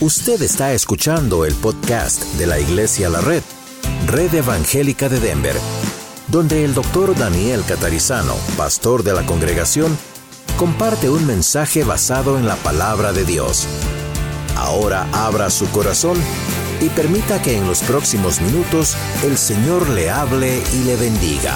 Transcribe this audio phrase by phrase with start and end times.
[0.00, 3.44] Usted está escuchando el podcast de la Iglesia La Red,
[4.08, 5.54] Red Evangélica de Denver,
[6.26, 9.96] donde el doctor Daniel Catarizano, pastor de la congregación,
[10.58, 13.68] comparte un mensaje basado en la palabra de Dios.
[14.56, 16.18] Ahora abra su corazón
[16.80, 21.54] y permita que en los próximos minutos el Señor le hable y le bendiga.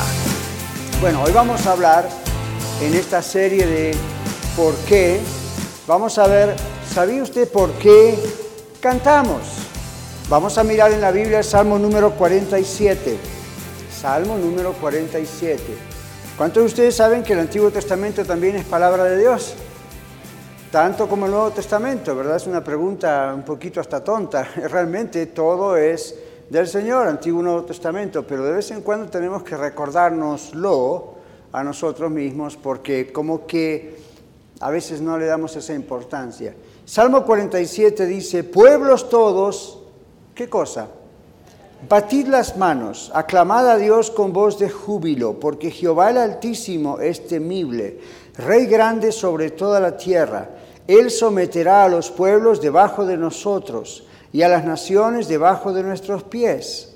[1.01, 2.09] Bueno, hoy vamos a hablar
[2.81, 3.97] en esta serie de
[4.57, 5.21] por qué.
[5.89, 8.19] Vamos a ver, ¿sabía usted por qué
[8.81, 9.43] cantamos?
[10.29, 13.17] Vamos a mirar en la Biblia el Salmo número 47.
[13.89, 15.63] Salmo número 47.
[16.37, 19.55] ¿Cuántos de ustedes saben que el Antiguo Testamento también es palabra de Dios?
[20.73, 22.35] Tanto como el Nuevo Testamento, ¿verdad?
[22.35, 24.43] Es una pregunta un poquito hasta tonta.
[24.57, 26.17] Realmente todo es
[26.51, 31.15] del Señor, Antiguo y Nuevo Testamento, pero de vez en cuando tenemos que recordárnoslo
[31.53, 33.99] a nosotros mismos porque como que
[34.59, 36.55] a veces no le damos esa importancia.
[36.89, 39.79] Salmo 47 dice, pueblos todos,
[40.35, 40.89] ¿qué cosa?
[41.87, 47.27] Batid las manos, aclamad a Dios con voz de júbilo, porque Jehová el Altísimo es
[47.27, 48.01] temible,
[48.39, 50.49] Rey grande sobre toda la tierra.
[50.87, 56.23] Él someterá a los pueblos debajo de nosotros y a las naciones debajo de nuestros
[56.23, 56.95] pies.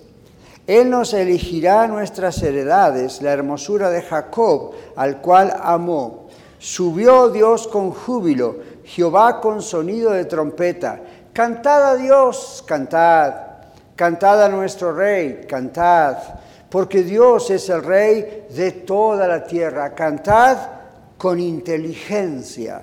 [0.67, 6.29] Él nos elegirá nuestras heredades, la hermosura de Jacob, al cual amó.
[6.59, 8.55] Subió Dios con júbilo,
[8.85, 11.01] Jehová con sonido de trompeta.
[11.33, 13.35] Cantad a Dios, cantad.
[13.97, 16.17] Cantad a nuestro Rey, cantad.
[16.69, 19.95] Porque Dios es el Rey de toda la tierra.
[19.95, 20.57] Cantad
[21.17, 22.83] con inteligencia.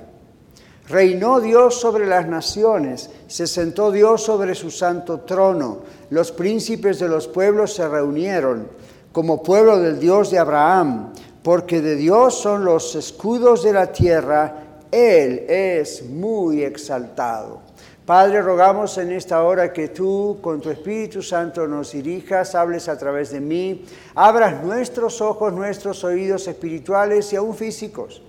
[0.88, 5.82] Reinó Dios sobre las naciones, se sentó Dios sobre su santo trono.
[6.10, 8.68] Los príncipes de los pueblos se reunieron
[9.12, 11.12] como pueblo del Dios de Abraham
[11.44, 14.54] porque de Dios son los escudos de la tierra,
[14.92, 17.62] Él es muy exaltado.
[18.06, 22.98] Padre, rogamos en esta hora que tú con tu Espíritu Santo nos dirijas, hables a
[22.98, 28.24] través de mí, abras nuestros ojos, nuestros oídos espirituales y aún físicos,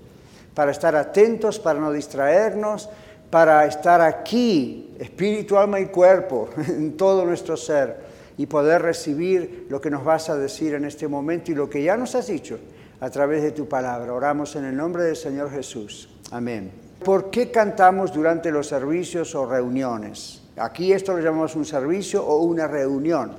[0.52, 2.90] para estar atentos, para no distraernos,
[3.30, 7.96] para estar aquí, espíritu, alma y cuerpo, en todo nuestro ser,
[8.36, 11.82] y poder recibir lo que nos vas a decir en este momento y lo que
[11.82, 12.58] ya nos has dicho
[13.00, 14.12] a través de tu palabra.
[14.12, 16.08] Oramos en el nombre del Señor Jesús.
[16.30, 16.70] Amén.
[17.04, 20.42] ¿Por qué cantamos durante los servicios o reuniones?
[20.56, 23.32] Aquí esto lo llamamos un servicio o una reunión.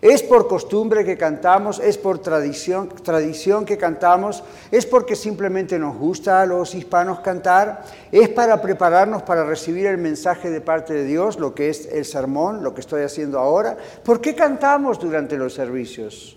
[0.00, 1.80] ¿Es por costumbre que cantamos?
[1.80, 4.44] ¿Es por tradición, tradición que cantamos?
[4.70, 7.82] ¿Es porque simplemente nos gusta a los hispanos cantar?
[8.12, 12.04] ¿Es para prepararnos para recibir el mensaje de parte de Dios, lo que es el
[12.04, 13.76] sermón, lo que estoy haciendo ahora?
[14.04, 16.36] ¿Por qué cantamos durante los servicios?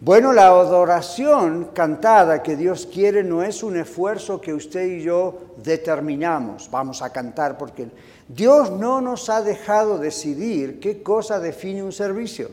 [0.00, 5.38] Bueno, la adoración cantada que Dios quiere no es un esfuerzo que usted y yo
[5.62, 7.86] determinamos, vamos a cantar porque
[8.28, 12.50] Dios no nos ha dejado decidir qué cosa define un servicio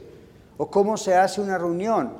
[0.57, 2.13] o cómo se hace una reunión,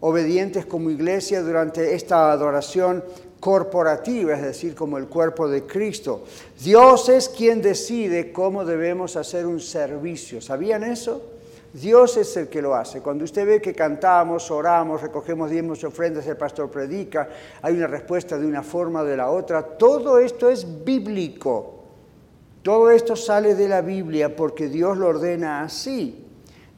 [0.00, 3.02] obedientes como iglesia durante esta adoración
[3.40, 6.24] corporativa, es decir, como el cuerpo de Cristo.
[6.62, 10.40] Dios es quien decide cómo debemos hacer un servicio.
[10.40, 11.35] ¿Sabían eso?
[11.80, 13.02] Dios es el que lo hace.
[13.02, 17.28] Cuando usted ve que cantamos, oramos, recogemos diezmos y ofrendas, el pastor predica,
[17.60, 21.74] hay una respuesta de una forma o de la otra, todo esto es bíblico.
[22.62, 26.24] Todo esto sale de la Biblia porque Dios lo ordena así.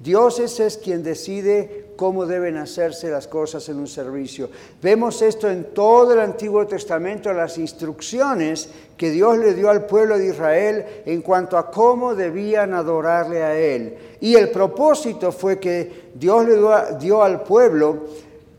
[0.00, 4.48] Dios es, quien decide cómo deben hacerse las cosas en un servicio.
[4.80, 10.16] Vemos esto en todo el Antiguo Testamento, las instrucciones que Dios le dio al pueblo
[10.16, 13.96] de Israel en cuanto a cómo debían adorarle a Él.
[14.20, 18.04] Y el propósito fue que Dios le dio al pueblo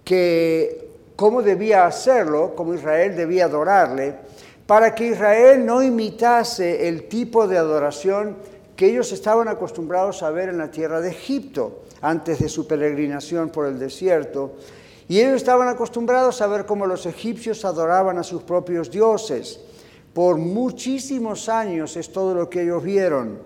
[0.03, 4.16] que cómo debía hacerlo, cómo Israel debía adorarle,
[4.67, 8.35] para que Israel no imitase el tipo de adoración
[8.75, 13.50] que ellos estaban acostumbrados a ver en la tierra de Egipto antes de su peregrinación
[13.50, 14.56] por el desierto.
[15.08, 19.60] Y ellos estaban acostumbrados a ver cómo los egipcios adoraban a sus propios dioses.
[20.13, 23.40] Por muchísimos años es todo lo que ellos vieron.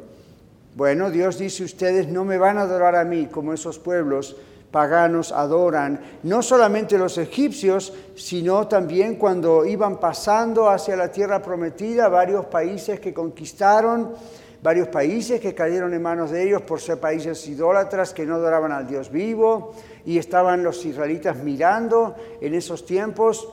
[0.75, 4.35] Bueno, Dios dice, ustedes no me van a adorar a mí como esos pueblos
[4.73, 12.09] paganos adoran, no solamente los egipcios, sino también cuando iban pasando hacia la tierra prometida,
[12.09, 14.13] varios países que conquistaron,
[14.63, 18.71] varios países que cayeron en manos de ellos por ser países idólatras que no adoraban
[18.71, 19.73] al Dios vivo
[20.05, 23.47] y estaban los israelitas mirando en esos tiempos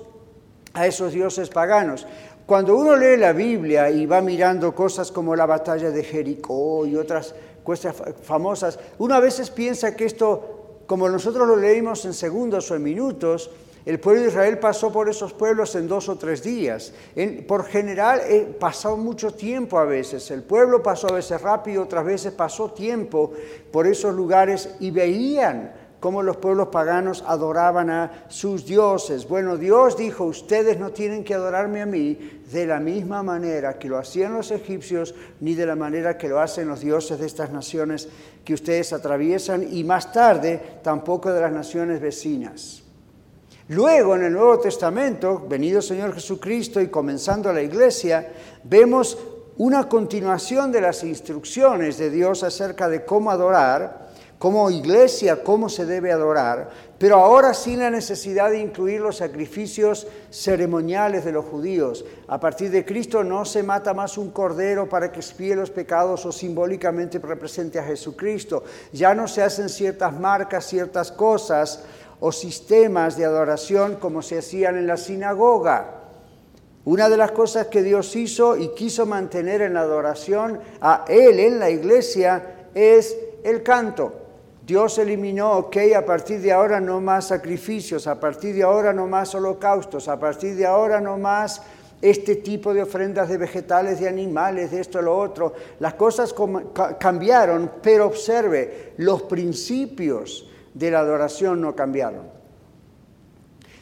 [0.72, 2.06] a esos dioses paganos.
[2.46, 6.94] Cuando uno lee la Biblia y va mirando cosas como la batalla de Jericó y
[6.94, 7.34] otras
[7.64, 12.76] cosas famosas, uno a veces piensa que esto, como nosotros lo leímos en segundos o
[12.76, 13.50] en minutos,
[13.90, 16.92] el pueblo de Israel pasó por esos pueblos en dos o tres días.
[17.48, 20.30] por general eh, pasó mucho tiempo a veces.
[20.30, 23.32] El pueblo pasó a veces rápido, otras veces pasó tiempo
[23.72, 29.26] por esos lugares y veían cómo los pueblos paganos adoraban a sus dioses.
[29.26, 33.88] Bueno, Dios dijo, ustedes no tienen que adorarme a mí de la misma manera que
[33.88, 37.50] lo hacían los egipcios, ni de la manera que lo hacen los dioses de estas
[37.50, 38.08] naciones
[38.44, 42.84] que ustedes atraviesan, y más tarde tampoco de las naciones vecinas.
[43.70, 48.26] Luego en el Nuevo Testamento, venido Señor Jesucristo y comenzando la iglesia,
[48.64, 49.16] vemos
[49.58, 55.86] una continuación de las instrucciones de Dios acerca de cómo adorar, como iglesia, cómo se
[55.86, 56.68] debe adorar,
[56.98, 62.04] pero ahora sin la necesidad de incluir los sacrificios ceremoniales de los judíos.
[62.26, 66.26] A partir de Cristo no se mata más un cordero para que expíe los pecados
[66.26, 68.64] o simbólicamente represente a Jesucristo.
[68.92, 71.84] Ya no se hacen ciertas marcas, ciertas cosas
[72.20, 75.96] o sistemas de adoración como se hacían en la sinagoga.
[76.84, 81.40] Una de las cosas que Dios hizo y quiso mantener en la adoración a Él
[81.40, 84.12] en la iglesia es el canto.
[84.66, 89.06] Dios eliminó, ok, a partir de ahora no más sacrificios, a partir de ahora no
[89.06, 91.62] más holocaustos, a partir de ahora no más
[92.00, 95.52] este tipo de ofrendas de vegetales, de animales, de esto, lo otro.
[95.80, 96.34] Las cosas
[96.98, 102.28] cambiaron, pero observe, los principios de la adoración no cambiaron.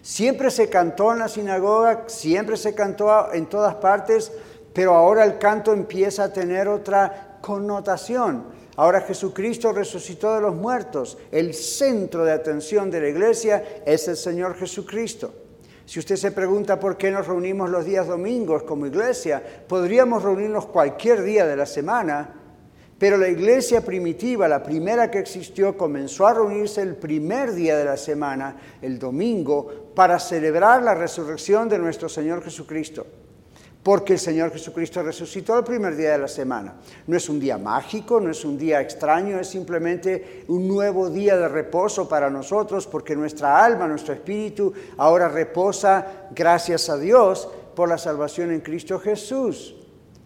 [0.03, 4.33] Siempre se cantó en la sinagoga, siempre se cantó en todas partes,
[4.73, 8.45] pero ahora el canto empieza a tener otra connotación.
[8.77, 11.19] Ahora Jesucristo resucitó de los muertos.
[11.33, 15.35] El centro de atención de la iglesia es el Señor Jesucristo.
[15.85, 20.67] Si usted se pregunta por qué nos reunimos los días domingos como iglesia, podríamos reunirnos
[20.67, 22.38] cualquier día de la semana,
[22.99, 27.85] pero la iglesia primitiva, la primera que existió, comenzó a reunirse el primer día de
[27.85, 33.07] la semana, el domingo, para celebrar la resurrección de nuestro Señor Jesucristo
[33.89, 36.75] porque el Señor Jesucristo resucitó el primer día de la semana.
[37.07, 41.39] No es un día mágico, no es un día extraño, es simplemente un nuevo día
[41.39, 47.89] de reposo para nosotros, porque nuestra alma, nuestro espíritu ahora reposa, gracias a Dios, por
[47.89, 49.78] la salvación en Cristo Jesús.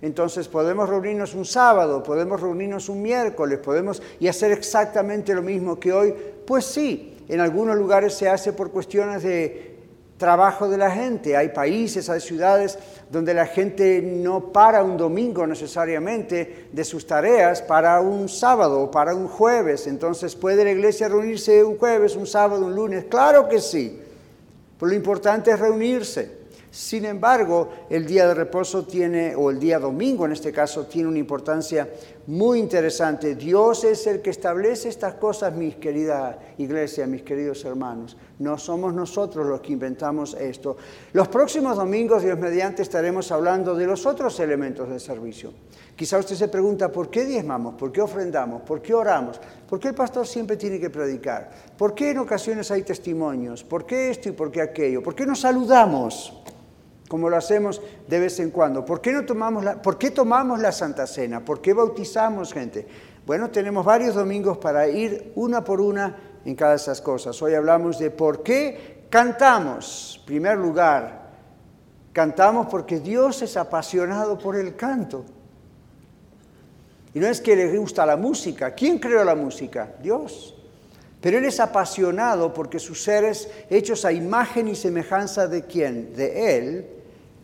[0.02, 5.78] Entonces podemos reunirnos un sábado, podemos reunirnos un miércoles, podemos y hacer exactamente lo mismo
[5.78, 6.12] que hoy.
[6.44, 9.76] Pues sí, en algunos lugares se hace por cuestiones de
[10.19, 11.37] trabajo de la gente.
[11.37, 12.78] Hay países, hay ciudades
[13.10, 18.90] donde la gente no para un domingo necesariamente de sus tareas para un sábado o
[18.90, 19.87] para un jueves.
[19.87, 23.04] Entonces, ¿puede la iglesia reunirse un jueves, un sábado, un lunes?
[23.04, 24.00] Claro que sí.
[24.78, 26.42] Pero lo importante es reunirse.
[26.73, 31.07] Sin embargo, el día de reposo tiene, o el día domingo en este caso, tiene
[31.07, 31.87] una importancia
[32.29, 33.35] muy interesante.
[33.35, 38.17] Dios es el que establece estas cosas, mis querida iglesia, mis queridos hermanos.
[38.39, 40.79] No somos nosotros los que inventamos esto.
[41.13, 45.53] Los próximos domingos, Dios mediante, estaremos hablando de los otros elementos del servicio.
[45.95, 47.75] Quizá usted se pregunta, ¿por qué diezmamos?
[47.75, 48.63] ¿Por qué ofrendamos?
[48.63, 49.39] ¿Por qué oramos?
[49.69, 51.51] ¿Por qué el pastor siempre tiene que predicar?
[51.77, 53.63] ¿Por qué en ocasiones hay testimonios?
[53.63, 55.03] ¿Por qué esto y por qué aquello?
[55.03, 56.39] ¿Por qué nos saludamos?
[57.12, 58.87] Como lo hacemos de vez en cuando.
[58.87, 61.44] ¿Por qué, no tomamos la, ¿Por qué tomamos la Santa Cena?
[61.44, 62.87] ¿Por qué bautizamos gente?
[63.26, 67.43] Bueno, tenemos varios domingos para ir una por una en cada de esas cosas.
[67.43, 70.17] Hoy hablamos de por qué cantamos.
[70.20, 71.29] En primer lugar,
[72.14, 75.23] cantamos porque Dios es apasionado por el canto.
[77.12, 78.71] Y no es que le gusta la música.
[78.71, 79.97] ¿Quién creó la música?
[80.02, 80.54] Dios.
[81.21, 86.16] Pero Él es apasionado porque sus seres, hechos a imagen y semejanza de quién?
[86.16, 87.01] De Él,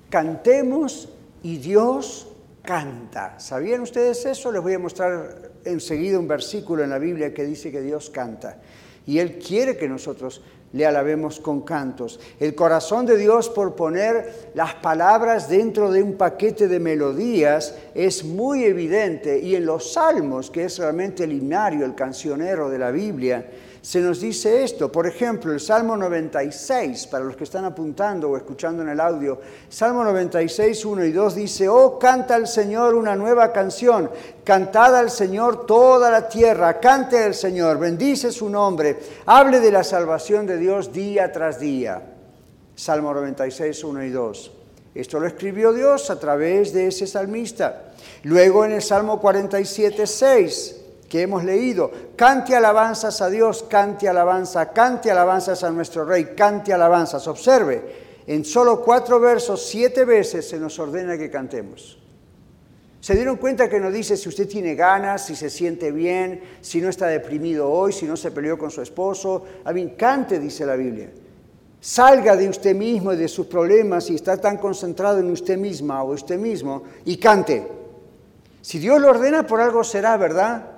[0.08, 1.08] cantemos
[1.42, 2.28] y Dios
[2.62, 3.38] canta.
[3.38, 4.52] ¿Sabían ustedes eso?
[4.52, 8.60] Les voy a mostrar enseguida un versículo en la Biblia que dice que Dios canta.
[9.06, 12.20] Y Él quiere que nosotros le alabemos con cantos.
[12.38, 18.24] El corazón de Dios por poner las palabras dentro de un paquete de melodías es
[18.24, 19.38] muy evidente.
[19.38, 23.48] Y en los salmos, que es realmente el himnario, el cancionero de la Biblia,
[23.80, 24.90] se nos dice esto.
[24.90, 29.40] Por ejemplo, el Salmo 96, para los que están apuntando o escuchando en el audio,
[29.68, 34.10] Salmo 96, 1 y 2 dice, oh, canta al Señor una nueva canción,
[34.44, 39.84] cantad al Señor toda la tierra, cante al Señor, bendice su nombre, hable de la
[39.84, 42.02] salvación de Dios día tras día.
[42.74, 44.52] Salmo 96, 1 y 2.
[44.94, 47.92] Esto lo escribió Dios a través de ese salmista.
[48.24, 50.77] Luego en el Salmo 47, 6
[51.08, 51.90] que hemos leído.
[52.16, 57.26] Cante alabanzas a Dios, cante alabanza, cante alabanzas a nuestro Rey, cante alabanzas.
[57.26, 61.98] Observe, en solo cuatro versos, siete veces se nos ordena que cantemos.
[63.00, 66.80] ¿Se dieron cuenta que nos dice si usted tiene ganas, si se siente bien, si
[66.80, 69.44] no está deprimido hoy, si no se peleó con su esposo?
[69.64, 71.10] A mí, cante, dice la Biblia.
[71.80, 76.02] Salga de usted mismo y de sus problemas y está tan concentrado en usted misma
[76.02, 77.66] o usted mismo y cante.
[78.60, 80.77] Si Dios lo ordena, por algo será, ¿verdad?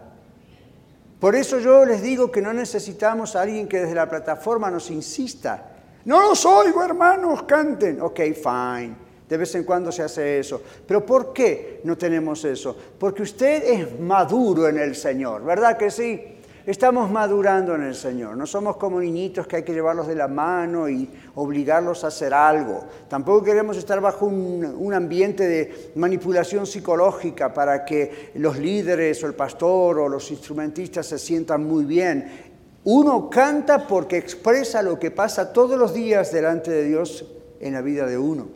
[1.20, 4.90] Por eso yo les digo que no necesitamos a alguien que desde la plataforma nos
[4.90, 5.66] insista.
[6.06, 8.00] No los oigo, hermanos, canten.
[8.00, 8.96] Ok, fine.
[9.28, 10.62] De vez en cuando se hace eso.
[10.86, 12.74] Pero ¿por qué no tenemos eso?
[12.98, 16.39] Porque usted es maduro en el Señor, ¿verdad que sí?
[16.66, 18.36] Estamos madurando en el Señor.
[18.36, 22.34] No somos como niñitos que hay que llevarlos de la mano y obligarlos a hacer
[22.34, 22.84] algo.
[23.08, 29.26] Tampoco queremos estar bajo un, un, ambiente de manipulación psicológica para que los líderes o
[29.26, 32.50] el pastor o los instrumentistas se sientan muy bien.
[32.84, 37.24] Uno canta porque expresa lo que pasa todos los días delante de Dios
[37.58, 38.48] en la vida de uno.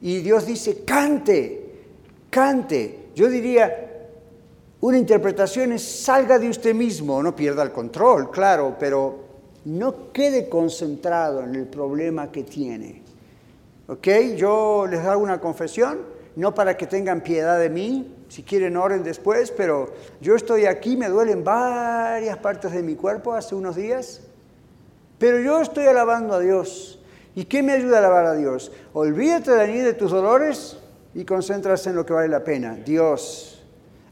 [0.00, 1.70] Y Dios dice, cante,
[2.30, 3.10] cante.
[3.14, 3.91] Yo diría,
[4.82, 9.24] una interpretación es salga de usted mismo, no pierda el control, claro, pero
[9.64, 13.02] no quede concentrado en el problema que tiene.
[13.88, 14.08] ¿Ok?
[14.36, 16.00] Yo les hago una confesión,
[16.36, 20.96] no para que tengan piedad de mí, si quieren oren después, pero yo estoy aquí,
[20.96, 24.20] me duelen varias partes de mi cuerpo hace unos días,
[25.18, 26.98] pero yo estoy alabando a Dios
[27.34, 28.70] ¿Y qué me ayuda a alabar a Dios?
[28.92, 30.76] Olvídate, Daniel, de tus dolores
[31.14, 32.74] y concéntrate en lo que vale la pena.
[32.74, 33.51] Dios,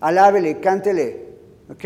[0.01, 1.31] alábele, cántele.
[1.71, 1.85] ¿Ok?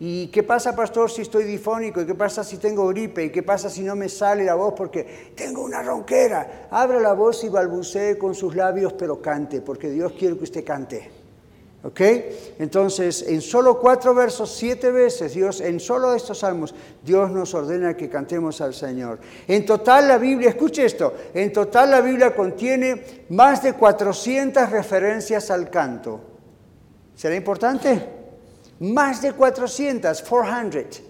[0.00, 2.00] ¿Y qué pasa, pastor, si estoy difónico?
[2.00, 3.24] ¿Y qué pasa si tengo gripe?
[3.24, 6.68] ¿Y qué pasa si no me sale la voz porque tengo una ronquera?
[6.70, 10.64] Abra la voz y balbucee con sus labios, pero cante, porque Dios quiere que usted
[10.64, 11.10] cante.
[11.82, 12.00] ¿Ok?
[12.58, 16.74] Entonces, en solo cuatro versos, siete veces, Dios, en solo estos salmos,
[17.04, 19.18] Dios nos ordena que cantemos al Señor.
[19.48, 25.50] En total la Biblia, escuche esto, en total la Biblia contiene más de 400 referencias
[25.50, 26.27] al canto.
[27.18, 28.08] ¿Será importante?
[28.78, 31.02] Más de 400, 400.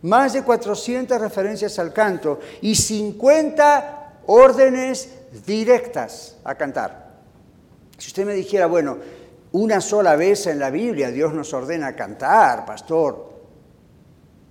[0.00, 5.10] Más de 400 referencias al canto y 50 órdenes
[5.46, 7.10] directas a cantar.
[7.98, 8.96] Si usted me dijera, bueno,
[9.52, 13.30] una sola vez en la Biblia Dios nos ordena cantar, pastor.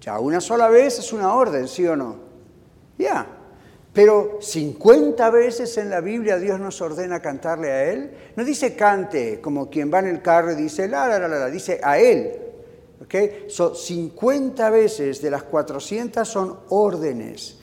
[0.02, 2.18] Ya, una sola vez es una orden, ¿sí o no?
[3.00, 3.39] Ya.
[3.94, 8.12] Pero 50 veces en la Biblia Dios nos ordena cantarle a Él.
[8.36, 11.50] No dice cante, como quien va en el carro y dice la, la, la, la,
[11.50, 12.32] dice a Él.
[13.02, 13.50] ¿Ok?
[13.50, 17.58] So, 50 veces de las 400 son órdenes.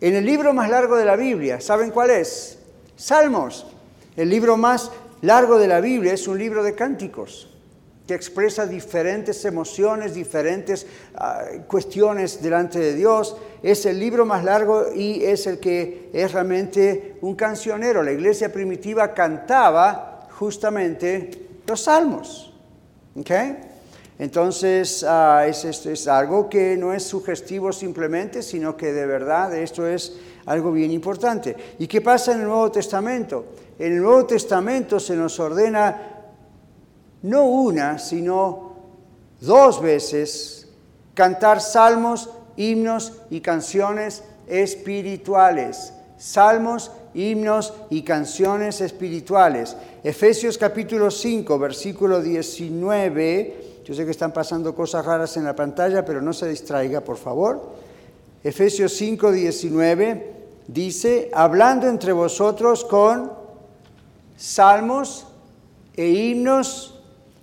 [0.00, 2.58] En el libro más largo de la Biblia, ¿saben cuál es?
[2.96, 3.66] Salmos.
[4.16, 4.90] El libro más
[5.22, 7.51] largo de la Biblia es un libro de cánticos
[8.14, 13.36] expresa diferentes emociones, diferentes uh, cuestiones delante de Dios.
[13.62, 18.02] Es el libro más largo y es el que es realmente un cancionero.
[18.02, 21.30] La iglesia primitiva cantaba justamente
[21.66, 22.52] los salmos.
[24.18, 25.04] Entonces,
[25.46, 30.16] es, es, es algo que no es sugestivo simplemente, sino que de verdad esto es
[30.46, 31.56] algo bien importante.
[31.78, 33.46] ¿Y qué pasa en el Nuevo Testamento?
[33.78, 36.11] En el Nuevo Testamento se nos ordena
[37.22, 38.72] no una, sino
[39.40, 40.68] dos veces
[41.14, 45.92] cantar salmos, himnos y canciones espirituales.
[46.18, 49.76] Salmos, himnos y canciones espirituales.
[50.04, 53.82] Efesios capítulo 5, versículo 19.
[53.84, 57.16] Yo sé que están pasando cosas raras en la pantalla, pero no se distraiga, por
[57.16, 57.60] favor.
[58.44, 60.32] Efesios 5, 19
[60.68, 63.32] dice, hablando entre vosotros con
[64.36, 65.26] salmos
[65.96, 66.91] e himnos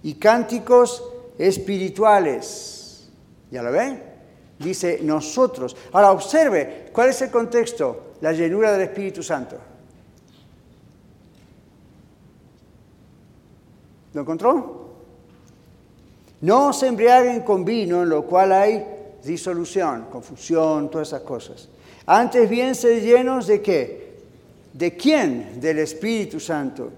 [0.03, 1.03] y cánticos
[1.37, 3.09] espirituales.
[3.51, 4.03] ¿Ya lo ven?
[4.59, 5.75] Dice nosotros.
[5.91, 8.13] Ahora observe, ¿cuál es el contexto?
[8.21, 9.57] La llenura del Espíritu Santo.
[14.13, 14.89] ¿Lo encontró?
[16.41, 18.85] No se embriaguen con vino, en lo cual hay
[19.23, 21.69] disolución, confusión, todas esas cosas.
[22.05, 24.19] Antes bien, ser llenos de qué?
[24.73, 25.59] ¿De quién?
[25.59, 26.91] Del Espíritu Santo.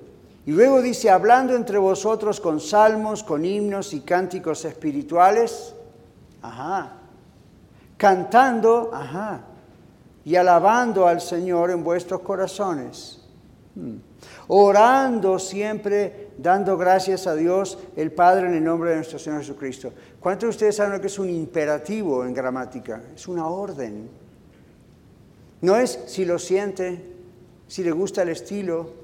[0.46, 5.76] Y luego dice, hablando entre vosotros con salmos, con himnos y cánticos espirituales,
[6.42, 6.94] ajá,
[7.98, 9.42] cantando, ajá,
[10.26, 13.22] y alabando al Señor en vuestros corazones,
[13.76, 13.98] hmm.
[14.48, 19.94] orando siempre, dando gracias a Dios el Padre en el nombre de nuestro Señor Jesucristo.
[20.20, 23.02] ¿Cuántos de ustedes saben que es un imperativo en gramática?
[23.16, 24.10] Es una orden.
[25.62, 27.14] No es si lo siente,
[27.68, 29.01] si le gusta el estilo,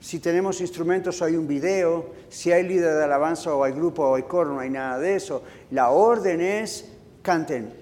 [0.00, 4.14] si tenemos instrumentos hay un video, si hay líder de alabanza o hay grupo o
[4.14, 5.42] hay coro, no hay nada de eso.
[5.72, 6.86] La orden es
[7.22, 7.72] canten.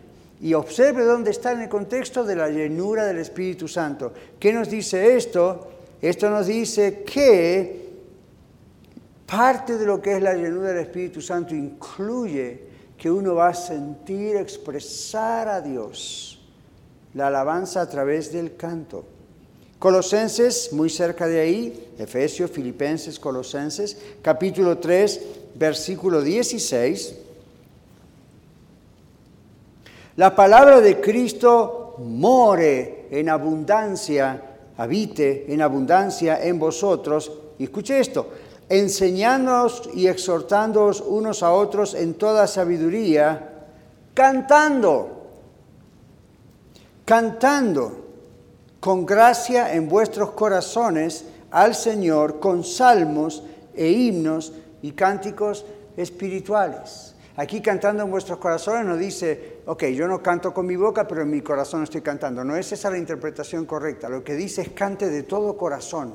[0.41, 4.13] Y observe dónde está en el contexto de la llenura del Espíritu Santo.
[4.39, 5.69] ¿Qué nos dice esto?
[6.01, 7.87] Esto nos dice que
[9.27, 12.65] parte de lo que es la llenura del Espíritu Santo incluye
[12.97, 16.41] que uno va a sentir expresar a Dios
[17.15, 19.16] la alabanza a través del canto.
[19.79, 25.21] Colosenses, muy cerca de ahí, Efesios, Filipenses, Colosenses, capítulo 3,
[25.55, 27.15] versículo 16.
[30.17, 34.43] La palabra de Cristo more en abundancia,
[34.79, 37.31] habite en abundancia en vosotros.
[37.59, 38.31] Escuche esto,
[38.71, 43.67] enseñándonos y exhortándoos unos a otros en toda sabiduría,
[44.15, 45.29] cantando,
[47.05, 48.06] cantando
[48.87, 53.43] con gracia en vuestros corazones al Señor con salmos
[53.75, 55.67] e himnos y cánticos
[55.97, 57.17] espirituales.
[57.35, 61.23] Aquí cantando en vuestros corazones nos dice, ok, yo no canto con mi boca, pero
[61.23, 62.45] en mi corazón estoy cantando.
[62.45, 64.09] No es esa la interpretación correcta.
[64.09, 66.15] Lo que dice es cante de todo corazón.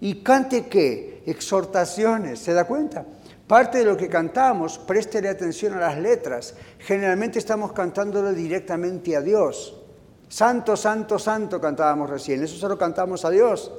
[0.00, 1.22] ¿Y cante qué?
[1.26, 3.06] Exhortaciones, ¿se da cuenta?
[3.46, 6.56] Parte de lo que cantamos, préstele atención a las letras.
[6.80, 9.84] Generalmente estamos cantándolo directamente a Dios.
[10.28, 12.42] Santo, santo, santo cantábamos recién.
[12.42, 13.72] Eso solo cantamos a Dios.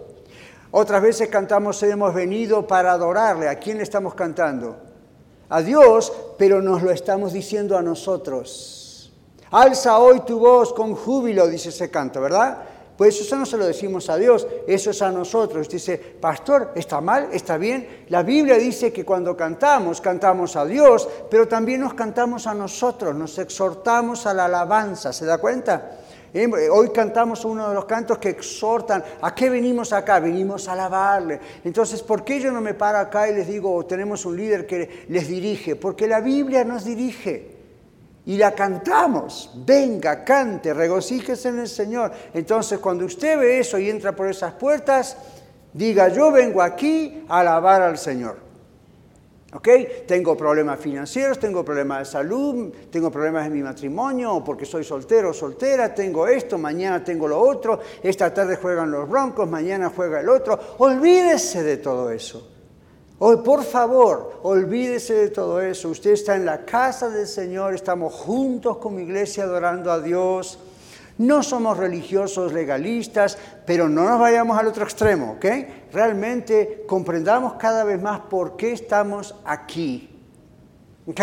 [0.72, 3.48] Otras veces cantamos hemos venido para adorarle.
[3.50, 4.78] ¿A quién le estamos cantando?
[5.50, 9.12] A Dios, pero nos lo estamos diciendo a nosotros.
[9.52, 12.60] Alza hoy tu voz con júbilo, dice ese canto, ¿verdad?
[12.96, 15.70] Pues eso no se lo decimos a Dios, eso es a nosotros.
[15.70, 17.30] Dice, pastor, ¿está mal?
[17.32, 18.06] ¿Está bien?
[18.10, 23.16] La Biblia dice que cuando cantamos, cantamos a Dios, pero también nos cantamos a nosotros,
[23.16, 25.14] nos exhortamos a la alabanza.
[25.14, 26.00] ¿Se da cuenta?
[26.34, 30.20] Eh, hoy cantamos uno de los cantos que exhortan, ¿a qué venimos acá?
[30.20, 31.40] Venimos a alabarle.
[31.64, 35.06] Entonces, ¿por qué yo no me paro acá y les digo, tenemos un líder que
[35.10, 35.76] les dirige?
[35.76, 37.58] Porque la Biblia nos dirige
[38.26, 39.52] y la cantamos.
[39.66, 42.12] Venga, cante, regocíjese en el Señor.
[42.34, 45.18] Entonces, cuando usted ve eso y entra por esas puertas,
[45.74, 48.49] diga, yo vengo aquí a alabar al Señor.
[49.52, 49.68] ¿Ok?
[50.08, 55.32] Tengo problemas financieros, tengo problemas de salud, tengo problemas en mi matrimonio, porque soy soltero
[55.32, 60.20] o soltera, tengo esto, mañana tengo lo otro, esta tarde juegan los broncos, mañana juega
[60.20, 60.60] el otro.
[60.78, 62.48] Olvídese de todo eso.
[63.22, 65.90] Hoy, por favor, olvídese de todo eso.
[65.90, 70.60] Usted está en la casa del Señor, estamos juntos con mi iglesia adorando a Dios.
[71.18, 75.46] No somos religiosos legalistas, pero no nos vayamos al otro extremo, ¿ok?
[75.92, 80.10] Realmente comprendamos cada vez más por qué estamos aquí,
[81.08, 81.22] ¿ok?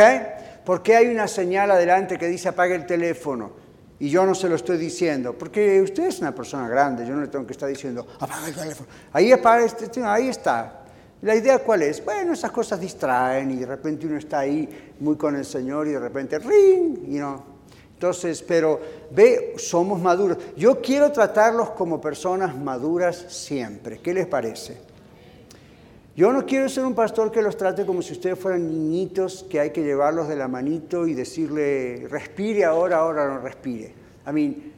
[0.64, 3.52] ¿Por qué hay una señal adelante que dice apague el teléfono?
[3.98, 7.22] Y yo no se lo estoy diciendo, porque usted es una persona grande, yo no
[7.22, 8.88] le tengo que estar diciendo, apaga el teléfono.
[9.12, 10.82] Ahí, apaga este, ahí está,
[11.22, 12.04] la idea cuál es?
[12.04, 15.92] Bueno, esas cosas distraen y de repente uno está ahí muy con el Señor y
[15.92, 17.55] de repente ring, y no.
[17.96, 18.78] Entonces, pero
[19.10, 20.36] ve, somos maduros.
[20.54, 24.00] Yo quiero tratarlos como personas maduras siempre.
[24.00, 24.76] ¿Qué les parece?
[26.14, 29.60] Yo no quiero ser un pastor que los trate como si ustedes fueran niñitos, que
[29.60, 33.94] hay que llevarlos de la manito y decirle, respire ahora, ahora no respire.
[34.26, 34.72] A mí,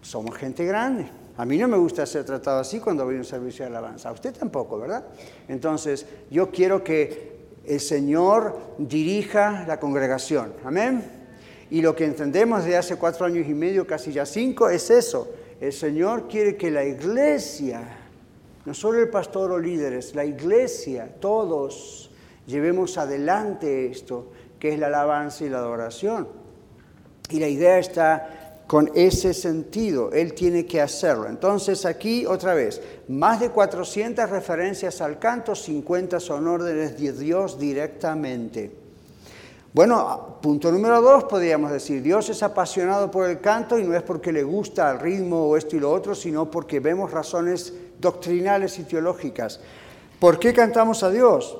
[0.00, 1.06] somos gente grande.
[1.36, 4.08] A mí no me gusta ser tratado así cuando voy a un servicio de alabanza.
[4.08, 5.04] A usted tampoco, ¿verdad?
[5.48, 10.54] Entonces, yo quiero que el Señor dirija la congregación.
[10.64, 11.17] Amén.
[11.70, 15.28] Y lo que entendemos de hace cuatro años y medio, casi ya cinco, es eso.
[15.60, 17.82] El Señor quiere que la iglesia,
[18.64, 22.10] no solo el pastor o líderes, la iglesia, todos,
[22.46, 26.28] llevemos adelante esto, que es la alabanza y la adoración.
[27.30, 30.12] Y la idea está con ese sentido.
[30.12, 31.26] Él tiene que hacerlo.
[31.26, 37.58] Entonces aquí otra vez, más de 400 referencias al canto, 50 son órdenes de Dios
[37.58, 38.70] directamente.
[39.72, 44.02] Bueno, punto número dos, podríamos decir, Dios es apasionado por el canto y no es
[44.02, 48.78] porque le gusta el ritmo o esto y lo otro, sino porque vemos razones doctrinales
[48.78, 49.60] y teológicas.
[50.18, 51.58] ¿Por qué cantamos a Dios?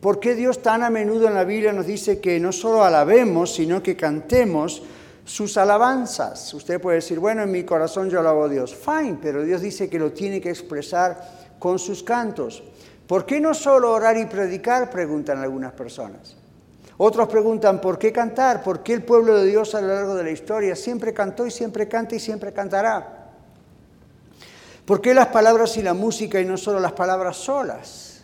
[0.00, 3.54] ¿Por qué Dios tan a menudo en la Biblia nos dice que no solo alabemos,
[3.54, 4.82] sino que cantemos?
[5.24, 6.52] sus alabanzas.
[6.52, 8.74] Usted puede decir, bueno, en mi corazón yo alabo a Dios.
[8.74, 12.62] Fine, pero Dios dice que lo tiene que expresar con sus cantos.
[13.06, 14.90] ¿Por qué no solo orar y predicar?
[14.90, 16.41] Preguntan algunas personas.
[17.04, 18.62] Otros preguntan, ¿por qué cantar?
[18.62, 21.50] ¿Por qué el pueblo de Dios a lo largo de la historia siempre cantó y
[21.50, 23.32] siempre canta y siempre cantará?
[24.84, 28.22] ¿Por qué las palabras y la música y no solo las palabras solas?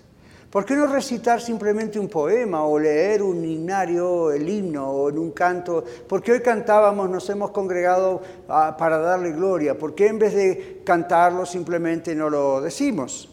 [0.48, 5.18] ¿Por qué no recitar simplemente un poema o leer un himnario, el himno o en
[5.18, 5.82] un canto?
[6.06, 9.76] ¿Por qué hoy cantábamos, nos hemos congregado ah, para darle gloria?
[9.76, 13.28] ¿Por qué en vez de cantarlo simplemente no lo decimos?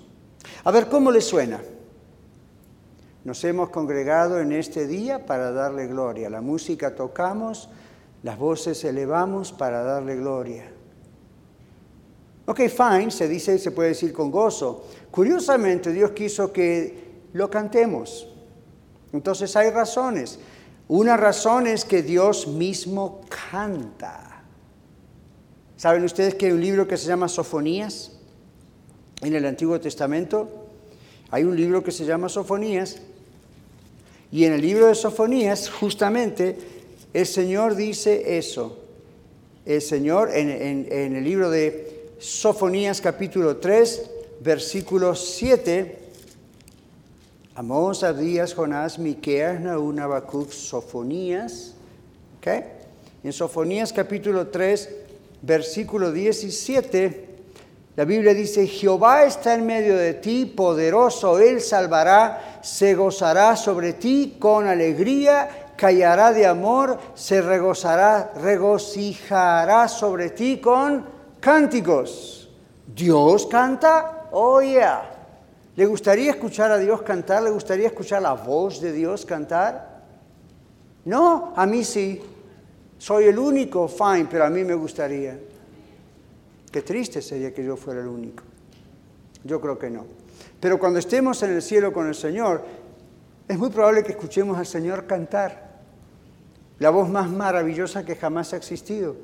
[0.64, 1.62] A ver, ¿cómo le suena?
[3.26, 6.30] Nos hemos congregado en este día para darle gloria.
[6.30, 7.70] La música tocamos,
[8.22, 10.72] las voces elevamos para darle gloria.
[12.46, 14.86] Ok, fine, se dice, se puede decir con gozo.
[15.10, 18.32] Curiosamente, Dios quiso que lo cantemos.
[19.12, 20.38] Entonces hay razones.
[20.88, 24.44] Una razón es que Dios mismo canta.
[25.78, 28.20] ¿Saben ustedes que hay un libro que se llama Sofonías
[29.22, 30.68] en el Antiguo Testamento?
[31.32, 33.02] Hay un libro que se llama Sofonías
[34.36, 36.58] y en el libro de Sofonías justamente
[37.14, 38.78] el Señor dice eso.
[39.66, 40.50] El Señor en,
[40.92, 46.00] en el libro de Sofonías capítulo 3, versículo 7,
[47.56, 51.76] Amós, Abdías, Jonás, Miqueas, Naún, Habacuc, Sofonías.
[52.40, 52.66] ¿okay?
[53.24, 54.90] En Sofonías capítulo 3,
[55.44, 57.35] versículo 17,
[57.96, 63.94] la Biblia dice, Jehová está en medio de ti, poderoso, Él salvará, se gozará sobre
[63.94, 71.06] ti con alegría, callará de amor, se regozará, regocijará sobre ti con
[71.40, 72.50] cánticos.
[72.94, 75.12] Dios canta, oh yeah.
[75.78, 77.44] ¿Le gustaría escuchar a Dios cantar?
[77.44, 80.04] ¿Le gustaría escuchar la voz de Dios cantar?
[81.06, 82.22] No, a mí sí.
[82.98, 85.38] Soy el único, fine, pero a mí me gustaría.
[86.76, 88.44] Qué triste sería que yo fuera el único.
[89.46, 90.06] Yo creo que no.
[90.60, 92.66] Pero cuando estemos en el cielo con el Señor,
[93.48, 95.70] es muy probable que escuchemos al Señor cantar.
[96.80, 99.16] La voz más maravillosa que jamás ha existido.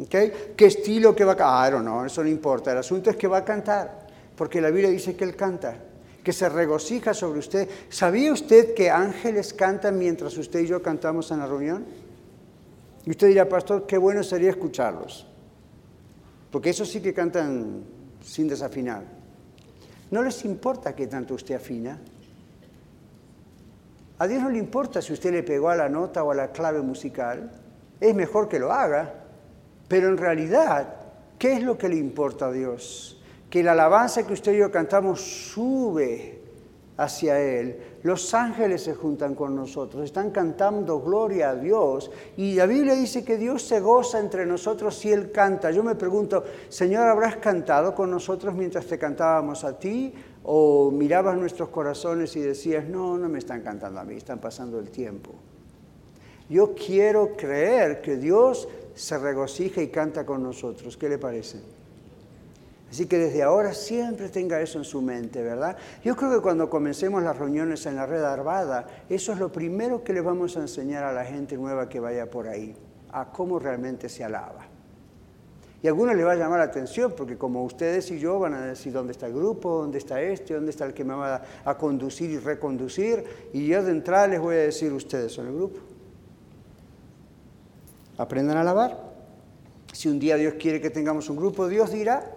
[0.00, 0.54] ¿Okay?
[0.56, 1.74] ¿Qué estilo que va a cantar?
[1.76, 2.72] Ah, no, eso no importa.
[2.72, 5.76] El asunto es que va a cantar porque la Biblia dice que Él canta,
[6.24, 7.68] que se regocija sobre usted.
[7.88, 11.84] ¿Sabía usted que ángeles cantan mientras usted y yo cantamos en la reunión?
[13.06, 15.28] Y usted dirá, pastor, qué bueno sería escucharlos,
[16.54, 17.82] porque eso sí que cantan
[18.22, 19.02] sin desafinar.
[20.12, 21.98] No les importa que tanto usted afina.
[24.20, 26.52] A Dios no le importa si usted le pegó a la nota o a la
[26.52, 27.50] clave musical.
[27.98, 29.24] Es mejor que lo haga.
[29.88, 30.94] Pero en realidad,
[31.40, 33.20] ¿qué es lo que le importa a Dios?
[33.50, 36.40] que la alabanza que usted y yo cantamos sube
[36.96, 37.76] hacia Él.
[38.02, 42.10] Los ángeles se juntan con nosotros, están cantando gloria a Dios.
[42.36, 45.70] Y la Biblia dice que Dios se goza entre nosotros si Él canta.
[45.70, 50.14] Yo me pregunto, Señor, ¿habrás cantado con nosotros mientras te cantábamos a ti?
[50.44, 54.78] ¿O mirabas nuestros corazones y decías, no, no me están cantando a mí, están pasando
[54.78, 55.32] el tiempo?
[56.48, 60.96] Yo quiero creer que Dios se regocija y canta con nosotros.
[60.96, 61.73] ¿Qué le parece?
[62.94, 65.76] Así que desde ahora siempre tenga eso en su mente, ¿verdad?
[66.04, 70.04] Yo creo que cuando comencemos las reuniones en la red Arvada, eso es lo primero
[70.04, 72.76] que le vamos a enseñar a la gente nueva que vaya por ahí,
[73.10, 74.68] a cómo realmente se alaba.
[75.82, 78.54] Y a algunos les va a llamar la atención, porque como ustedes y yo van
[78.54, 81.42] a decir dónde está el grupo, dónde está este, dónde está el que me va
[81.64, 85.54] a conducir y reconducir, y yo de entrada les voy a decir, ustedes son el
[85.54, 85.80] grupo.
[88.18, 89.12] Aprendan a alabar.
[89.92, 92.33] Si un día Dios quiere que tengamos un grupo, Dios dirá,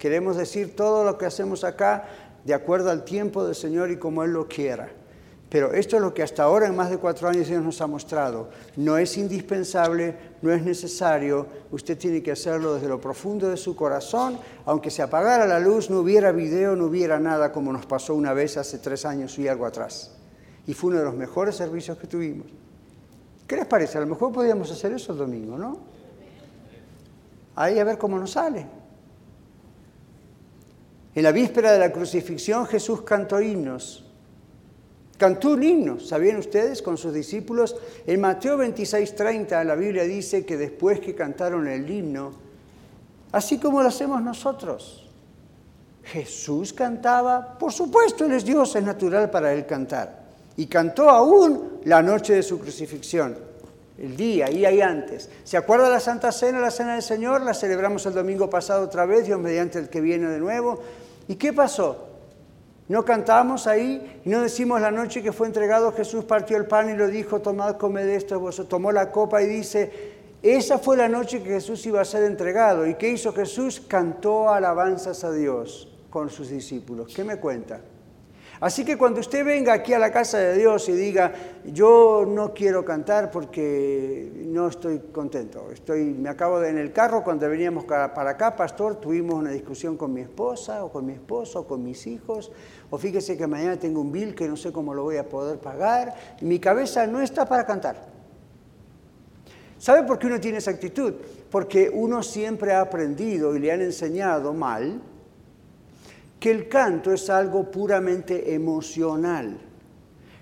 [0.00, 2.08] Queremos decir todo lo que hacemos acá
[2.46, 4.88] de acuerdo al tiempo del Señor y como Él lo quiera.
[5.50, 7.86] Pero esto es lo que hasta ahora en más de cuatro años Dios nos ha
[7.86, 8.48] mostrado.
[8.76, 11.46] No es indispensable, no es necesario.
[11.70, 14.38] Usted tiene que hacerlo desde lo profundo de su corazón.
[14.64, 18.32] Aunque se apagara la luz, no hubiera video, no hubiera nada como nos pasó una
[18.32, 20.12] vez hace tres años y algo atrás.
[20.66, 22.46] Y fue uno de los mejores servicios que tuvimos.
[23.46, 23.98] ¿Qué les parece?
[23.98, 25.78] A lo mejor podríamos hacer eso el domingo, ¿no?
[27.54, 28.79] Ahí a ver cómo nos sale.
[31.20, 34.06] En la víspera de la crucifixión Jesús cantó himnos.
[35.18, 36.80] Cantó un himno, ¿sabían ustedes?
[36.80, 37.76] Con sus discípulos.
[38.06, 42.32] En Mateo 26:30 la Biblia dice que después que cantaron el himno,
[43.32, 45.10] así como lo hacemos nosotros,
[46.04, 50.22] Jesús cantaba, por supuesto, Él es Dios, es natural para Él cantar.
[50.56, 53.36] Y cantó aún la noche de su crucifixión,
[53.98, 55.28] el día, y ahí antes.
[55.44, 57.42] ¿Se acuerda la Santa Cena, la Cena del Señor?
[57.42, 60.80] La celebramos el domingo pasado otra vez, Dios mediante el que viene de nuevo.
[61.30, 62.08] ¿Y qué pasó?
[62.88, 66.90] No cantamos ahí y no decimos la noche que fue entregado Jesús partió el pan
[66.90, 69.92] y lo dijo, tomad, comed esto, vos tomó la copa y dice,
[70.42, 72.84] esa fue la noche que Jesús iba a ser entregado.
[72.84, 73.80] ¿Y qué hizo Jesús?
[73.86, 77.14] Cantó alabanzas a Dios con sus discípulos.
[77.14, 77.80] ¿Qué me cuenta?
[78.60, 81.32] Así que cuando usted venga aquí a la casa de Dios y diga,
[81.64, 87.24] yo no quiero cantar porque no estoy contento, estoy, me acabo de en el carro
[87.24, 91.60] cuando veníamos para acá, pastor, tuvimos una discusión con mi esposa o con mi esposo
[91.60, 92.52] o con mis hijos,
[92.90, 95.58] o fíjese que mañana tengo un bill que no sé cómo lo voy a poder
[95.58, 98.10] pagar, mi cabeza no está para cantar.
[99.78, 101.14] ¿Sabe por qué uno tiene esa actitud?
[101.50, 105.00] Porque uno siempre ha aprendido y le han enseñado mal
[106.40, 109.60] que el canto es algo puramente emocional.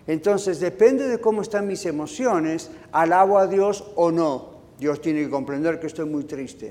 [0.07, 4.59] Entonces, depende de cómo están mis emociones, alabo a Dios o no.
[4.79, 6.71] Dios tiene que comprender que estoy muy triste.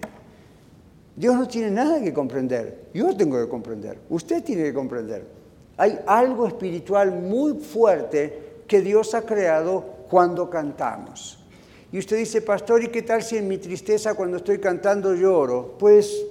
[1.16, 2.86] Dios no tiene nada que comprender.
[2.94, 4.00] Yo tengo que comprender.
[4.10, 5.28] Usted tiene que comprender.
[5.76, 11.44] Hay algo espiritual muy fuerte que Dios ha creado cuando cantamos.
[11.92, 15.76] Y usted dice, pastor, ¿y qué tal si en mi tristeza cuando estoy cantando lloro?
[15.78, 16.26] Pues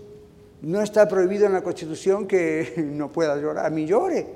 [0.63, 4.27] no está prohibido en la Constitución que no pueda llorar, a mí llore.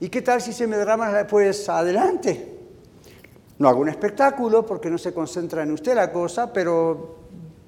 [0.00, 1.26] ¿Y qué tal si se me derrama?
[1.28, 2.56] Pues adelante.
[3.58, 7.18] No hago un espectáculo porque no se concentra en usted la cosa, pero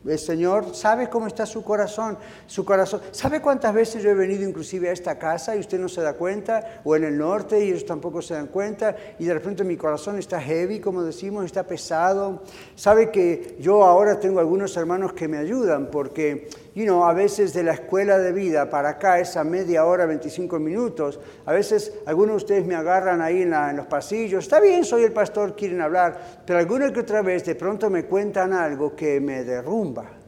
[0.07, 2.17] el Señor sabe cómo está su corazón,
[2.47, 3.03] su corazón.
[3.11, 6.15] ¿Sabe cuántas veces yo he venido inclusive a esta casa y usted no se da
[6.15, 6.81] cuenta?
[6.85, 10.19] O en el norte y ellos tampoco se dan cuenta y de repente mi corazón
[10.19, 12.43] está heavy, como decimos, está pesado.
[12.77, 17.53] ¿Sabe que yo ahora tengo algunos hermanos que me ayudan porque you know, a veces
[17.53, 22.33] de la escuela de vida para acá, esa media hora, 25 minutos, a veces algunos
[22.33, 25.81] de ustedes me agarran ahí en, en, los pasillos, está bien, soy el pastor, quieren
[25.81, 30.21] hablar, pero alguna que otra vez de pronto me cuentan algo que me derrumba.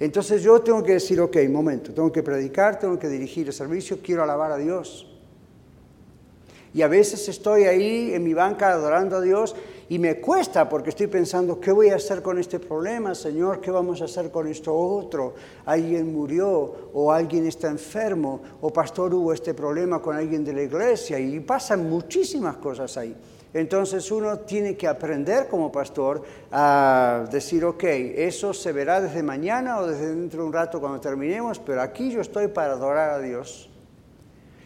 [0.00, 3.98] Entonces yo tengo que decir, ok, momento, tengo que predicar, tengo que dirigir el servicio,
[4.02, 5.07] quiero alabar a Dios.
[6.78, 9.56] Y a veces estoy ahí en mi banca adorando a Dios
[9.88, 13.60] y me cuesta porque estoy pensando, ¿qué voy a hacer con este problema, Señor?
[13.60, 15.34] ¿Qué vamos a hacer con esto otro?
[15.66, 20.62] Alguien murió o alguien está enfermo o pastor hubo este problema con alguien de la
[20.62, 23.12] iglesia y pasan muchísimas cosas ahí.
[23.52, 29.80] Entonces uno tiene que aprender como pastor a decir, ok, eso se verá desde mañana
[29.80, 33.18] o desde dentro de un rato cuando terminemos, pero aquí yo estoy para adorar a
[33.18, 33.68] Dios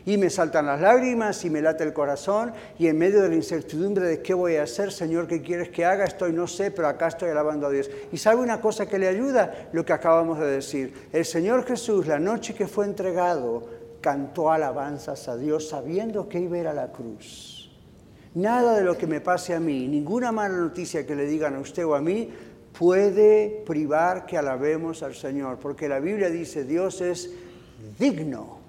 [0.04, 3.34] y me saltan las lágrimas y me late el corazón y en medio de la
[3.36, 6.04] incertidumbre de qué voy a hacer, Señor, ¿qué quieres que haga?
[6.04, 7.90] Estoy, no sé, pero acá estoy alabando a Dios.
[8.10, 9.68] ¿Y sabe una cosa que le ayuda?
[9.72, 11.08] Lo que acabamos de decir.
[11.12, 13.68] El Señor Jesús, la noche que fue entregado,
[14.00, 17.70] cantó alabanzas a Dios sabiendo que iba a ir a la cruz.
[18.34, 21.60] Nada de lo que me pase a mí, ninguna mala noticia que le digan a
[21.60, 22.30] usted o a mí,
[22.76, 27.30] puede privar que alabemos al Señor, porque la Biblia dice, Dios es
[27.98, 28.61] digno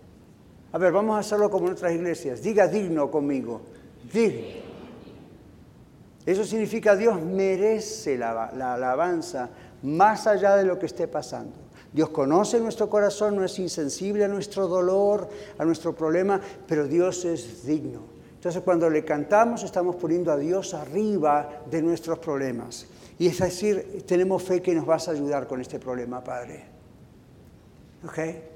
[0.74, 2.42] a ver, vamos a hacerlo como en otras iglesias.
[2.42, 3.62] Diga digno conmigo.
[4.12, 4.64] Digno.
[6.26, 9.50] Eso significa Dios merece la, alabanza
[9.84, 11.54] más allá de lo que esté pasando.
[11.92, 17.24] Dios conoce nuestro corazón, no es insensible a nuestro dolor, a nuestro problema, pero Dios
[17.26, 18.02] es digno.
[18.34, 22.88] Entonces cuando le cantamos estamos poniendo a Dios arriba de nuestros problemas.
[23.20, 26.64] Y es decir, tenemos fe que nos vas a ayudar con este problema, Padre.
[28.04, 28.53] ¿Ok?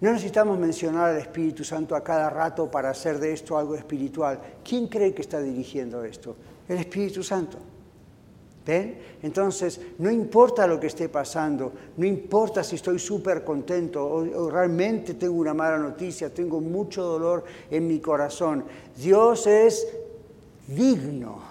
[0.00, 4.40] No necesitamos mencionar al Espíritu Santo a cada rato para hacer de esto algo espiritual.
[4.64, 6.36] ¿Quién cree que está dirigiendo esto?
[6.68, 7.58] El Espíritu Santo.
[8.64, 8.98] ¿Ven?
[9.22, 14.50] Entonces, no importa lo que esté pasando, no importa si estoy súper contento o, o,
[14.50, 18.64] realmente tengo una mala noticia, tengo mucho dolor en mi corazón.
[18.96, 19.88] Dios es
[20.68, 21.49] digno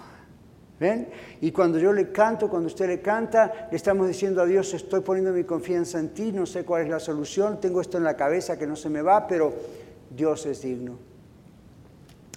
[1.40, 5.00] Y cuando yo le canto, cuando usted le canta, le estamos diciendo a Dios, estoy
[5.00, 8.16] poniendo mi confianza en ti, no sé cuál es la solución, tengo esto en la
[8.16, 9.52] cabeza que no se me va, pero
[10.16, 10.98] Dios es digno.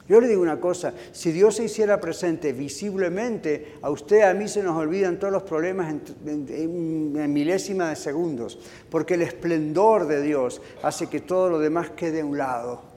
[0.10, 4.50] Yo le digo una cosa, si Dios se hiciera presente visiblemente, a usted, a mí
[4.50, 10.06] se nos olvidan todos los problemas en, en, en milésimas de segundos, porque el esplendor
[10.06, 12.93] de Dios hace que todo lo demás quede a un lado.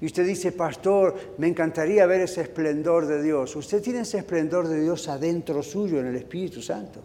[0.00, 3.54] Y usted dice, pastor, me encantaría ver ese esplendor de Dios.
[3.56, 7.00] Usted tiene ese esplendor de Dios adentro suyo en el Espíritu Santo.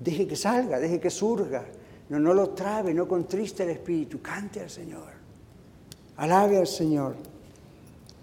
[0.00, 1.64] Deje que salga, deje que surga.
[2.08, 4.20] No, no lo trabe, no contriste el Espíritu.
[4.20, 5.12] Cante al Señor.
[6.16, 7.14] Alabe al Señor.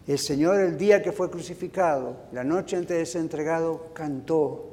[0.06, 4.72] El Señor el día que fue crucificado, la noche antes de ser entregado, cantó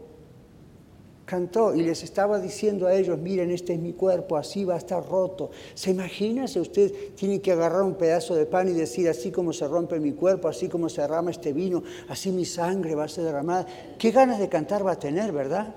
[1.31, 4.79] cantó y les estaba diciendo a ellos, miren, este es mi cuerpo, así va a
[4.79, 5.53] estar roto.
[5.75, 9.53] ¿Se imagina si usted tiene que agarrar un pedazo de pan y decir, así como
[9.53, 13.09] se rompe mi cuerpo, así como se derrama este vino, así mi sangre va a
[13.09, 13.65] ser derramada?
[13.97, 15.73] ¿Qué ganas de cantar va a tener, verdad?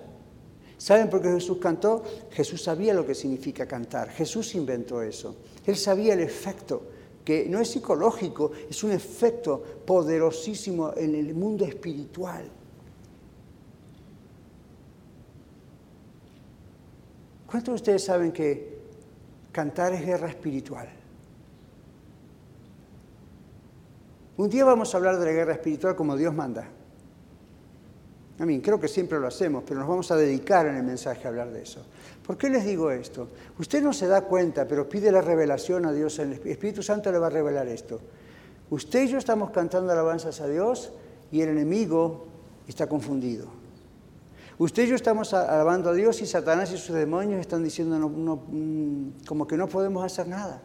[0.75, 2.03] ¿Saben por qué Jesús cantó?
[2.31, 4.09] Jesús sabía lo que significa cantar.
[4.09, 5.35] Jesús inventó eso.
[5.67, 6.81] Él sabía el efecto,
[7.23, 12.62] que no es psicológico, es un efecto poderosísimo en el mundo espiritual.
[17.53, 18.79] ¿Cuántos de ustedes saben que
[19.51, 20.89] cantar es guerra espiritual?
[24.37, 26.67] Un día vamos a hablar de la guerra espiritual como Dios manda.
[28.39, 31.25] A mí, creo que siempre lo hacemos, pero nos vamos a dedicar en el mensaje
[31.25, 31.85] a hablar de eso.
[32.25, 33.29] ¿Por qué les digo esto?
[33.59, 36.17] Usted no se da cuenta, pero pide la revelación a Dios.
[36.17, 37.99] El Espíritu Santo le va a revelar esto.
[38.71, 40.91] Usted y yo estamos cantando alabanzas a Dios
[41.31, 42.25] y el enemigo
[42.67, 43.62] está confundido.
[44.63, 49.25] Usted y yo estamos alabando a Dios y Satanás y sus demonios están diciendo mm,
[49.27, 50.61] como que no podemos hacer nada.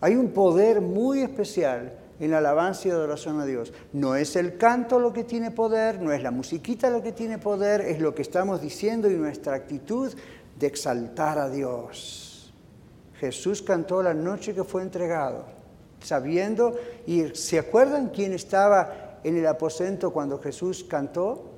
[0.00, 3.72] Hay un poder muy especial en la alabanza y adoración a Dios.
[3.92, 7.36] No es el canto lo que tiene poder, no es la musiquita lo que tiene
[7.36, 10.14] poder, es lo que estamos diciendo y nuestra actitud
[10.56, 12.52] de exaltar a Dios.
[13.18, 15.46] Jesús cantó la noche que fue entregado,
[16.00, 16.76] sabiendo,
[17.08, 21.51] y ¿se acuerdan quién estaba en el aposento cuando Jesús cantó?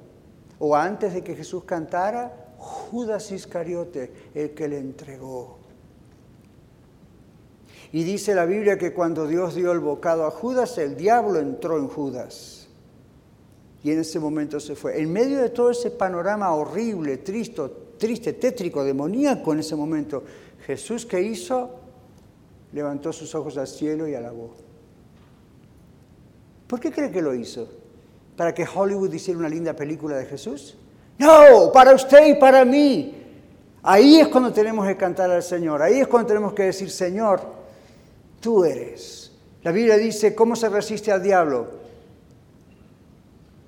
[0.67, 2.55] ¿O antes de que Jesús cantara?
[2.57, 5.59] Judas Iscariote, el que le entregó.
[7.93, 11.77] Y dice la Biblia que cuando Dios dio el bocado a Judas, el diablo entró
[11.77, 12.67] en Judas.
[13.83, 14.99] Y en ese momento se fue.
[14.99, 17.61] En medio de todo ese panorama horrible, triste,
[17.99, 20.25] triste, tétrico, demoníaco en ese momento,
[20.65, 21.73] Jesús que hizo,
[22.73, 24.55] levantó sus ojos al cielo y alabó.
[26.67, 27.84] ¿Por qué cree que lo hizo?
[28.37, 30.77] ¿Para que Hollywood hiciera una linda película de Jesús?
[31.19, 33.15] No, para usted y para mí.
[33.83, 35.83] Ahí es cuando tenemos que cantar al Señor.
[35.83, 37.43] Ahí es cuando tenemos que decir, Señor,
[38.41, 39.33] tú eres.
[39.63, 41.85] La Biblia dice, ¿cómo se resiste al diablo?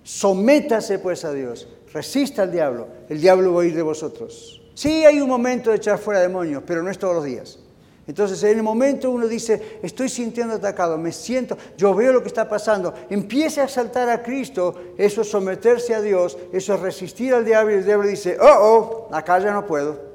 [0.03, 4.63] Sométase pues a Dios, resista al diablo, el diablo va a ir de vosotros.
[4.75, 7.59] Sí hay un momento de echar fuera demonios, pero no es todos los días.
[8.07, 12.29] Entonces en el momento uno dice, estoy sintiendo atacado, me siento, yo veo lo que
[12.29, 17.35] está pasando, empiece a saltar a Cristo, eso es someterse a Dios, eso es resistir
[17.35, 20.07] al diablo y el diablo dice, oh, oh, acá ya no puedo.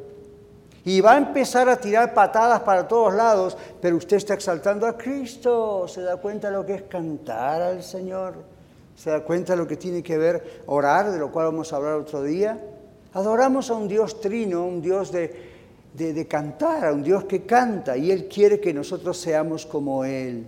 [0.83, 4.97] Y va a empezar a tirar patadas para todos lados, pero usted está exaltando a
[4.97, 5.87] Cristo.
[5.87, 8.35] ¿Se da cuenta de lo que es cantar al Señor?
[8.95, 11.75] ¿Se da cuenta de lo que tiene que ver orar, de lo cual vamos a
[11.75, 12.59] hablar otro día?
[13.13, 15.50] Adoramos a un Dios trino, un Dios de,
[15.93, 20.45] de, cantar, a un Dios que canta, y Él quiere que nosotros seamos como Él.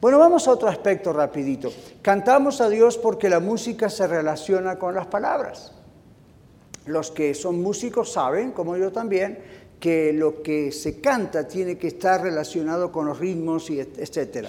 [0.00, 1.70] Bueno, vamos a otro aspecto rapidito.
[2.02, 5.72] Cantamos a Dios porque la música se relaciona con las palabras.
[6.86, 9.38] Los que son músicos saben, como yo también,
[9.78, 14.46] que lo que se canta tiene que estar relacionado con los ritmos, y etc.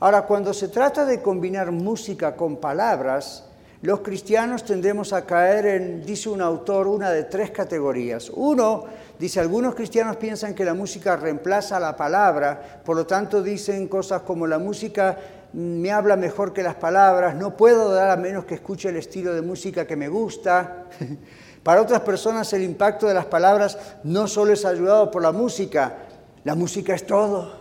[0.00, 3.44] Ahora, cuando se trata de combinar música con palabras,
[3.82, 8.30] los cristianos tendemos a caer en, dice un autor, una de tres categorías.
[8.34, 8.84] Uno,
[9.20, 14.22] dice, algunos cristianos piensan que la música reemplaza la palabra, por lo tanto dicen cosas
[14.22, 15.16] como la música
[15.52, 19.34] me habla mejor que las palabras, no puedo dar a menos que escuche el estilo
[19.34, 20.86] de música que me gusta.
[21.62, 25.98] Para otras personas el impacto de las palabras no solo es ayudado por la música,
[26.44, 27.60] la música es todo.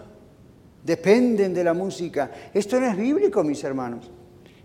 [0.84, 2.32] Dependen de la música.
[2.54, 4.10] Esto no es bíblico, mis hermanos.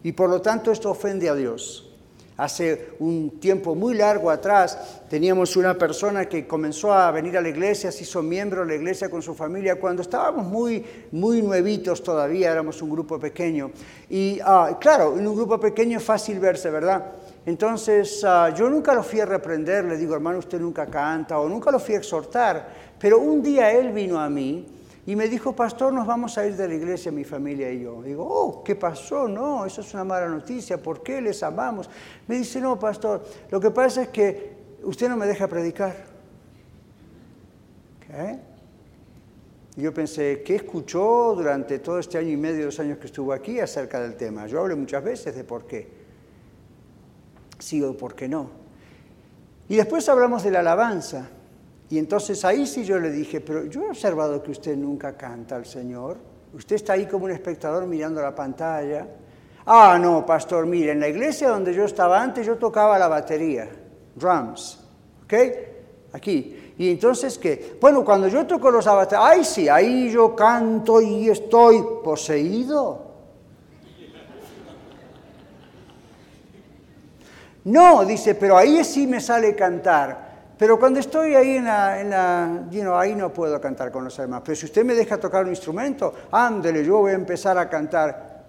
[0.04, 1.93] Y por lo tanto esto ofende a Dios.
[2.36, 4.76] Hace un tiempo muy largo atrás
[5.08, 8.74] teníamos una persona que comenzó a venir a la iglesia, se hizo miembro de la
[8.74, 13.70] iglesia con su familia cuando estábamos muy, muy nuevitos todavía, éramos un grupo pequeño.
[14.10, 17.04] Y ah, claro, en un grupo pequeño es fácil verse, ¿verdad?
[17.46, 21.48] Entonces, ah, yo nunca lo fui a reprender, le digo, hermano, usted nunca canta, o
[21.48, 22.68] nunca lo fui a exhortar,
[22.98, 24.66] pero un día él vino a mí
[25.06, 28.02] y me dijo, pastor, nos vamos a ir de la iglesia, mi familia y yo.
[28.02, 29.28] Digo, oh, ¿qué pasó?
[29.28, 31.90] No, eso es una mala noticia, ¿por qué les amamos?
[32.26, 35.94] Me dice, no, pastor, lo que pasa es que usted no me deja predicar.
[39.76, 43.58] Yo pensé, ¿qué escuchó durante todo este año y medio, dos años que estuvo aquí
[43.58, 44.46] acerca del tema?
[44.46, 46.04] Yo hablé muchas veces de por qué
[47.58, 48.50] sí o por qué no.
[49.68, 51.28] Y después hablamos de la alabanza.
[51.94, 55.54] Y entonces ahí sí yo le dije, pero yo he observado que usted nunca canta
[55.54, 56.16] al Señor.
[56.52, 59.06] Usted está ahí como un espectador mirando la pantalla.
[59.64, 63.68] Ah, no, pastor, mire, en la iglesia donde yo estaba antes yo tocaba la batería,
[64.12, 64.80] drums,
[65.22, 65.34] ¿ok?
[66.14, 66.74] Aquí.
[66.76, 67.78] Y entonces, ¿qué?
[67.80, 73.02] Bueno, cuando yo toco los batería, ay sí, ahí yo canto y estoy poseído.
[77.62, 80.23] No, dice, pero ahí sí me sale cantar.
[80.64, 84.44] Pero cuando estoy ahí en la, en ahí no puedo cantar con los hermanos.
[84.46, 88.46] Pero si usted me deja tocar un instrumento, ándele, yo voy a empezar a cantar.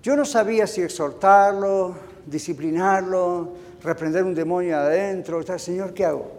[0.00, 5.42] Yo no sabía si exhortarlo, disciplinarlo, reprender un demonio adentro.
[5.58, 6.30] Señor, ¿qué hago?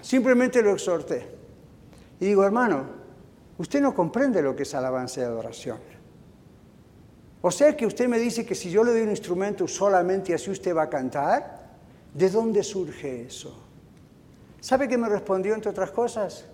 [0.00, 1.24] Simplemente lo exhorté.
[2.18, 2.82] Y digo, hermano,
[3.58, 5.78] usted no comprende lo que es alabanza y adoración.
[7.42, 10.50] O sea que usted me dice que si yo le doy un instrumento solamente así
[10.50, 11.61] usted va a cantar.
[12.14, 13.54] ¿De dónde surge eso?
[14.60, 16.44] ¿Sabe qué me respondió entre otras cosas?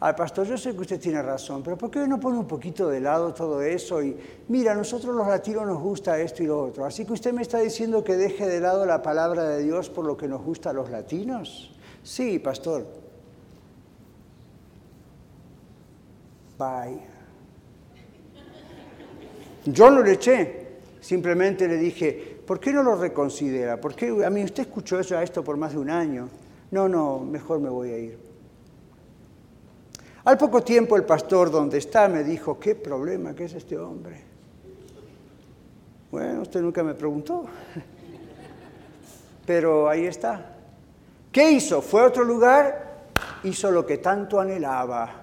[0.00, 2.88] Al pastor, yo sé que usted tiene razón, pero ¿por qué no pone un poquito
[2.88, 4.02] de lado todo eso?
[4.02, 4.16] Y
[4.48, 6.84] mira, nosotros los latinos nos gusta esto y lo otro.
[6.84, 10.04] Así que usted me está diciendo que deje de lado la palabra de Dios por
[10.04, 11.74] lo que nos gusta a los latinos.
[12.02, 12.86] Sí, pastor.
[16.58, 17.00] Bye.
[19.64, 20.66] Yo no le eché,
[21.00, 23.80] simplemente le dije, ¿por qué no lo reconsidera?
[23.80, 26.28] ¿Por qué a mí usted escuchó eso, a esto por más de un año?
[26.70, 28.18] No, no, mejor me voy a ir.
[30.24, 34.22] Al poco tiempo el pastor donde está me dijo, ¿qué problema que es este hombre?
[36.10, 37.44] Bueno, usted nunca me preguntó,
[39.46, 40.56] pero ahí está.
[41.30, 41.82] ¿Qué hizo?
[41.82, 43.08] Fue a otro lugar,
[43.42, 45.22] hizo lo que tanto anhelaba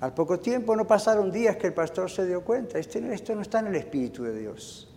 [0.00, 3.42] Al poco tiempo no pasaron días que el pastor se dio cuenta, este, esto no
[3.42, 4.89] está en el Espíritu de Dios.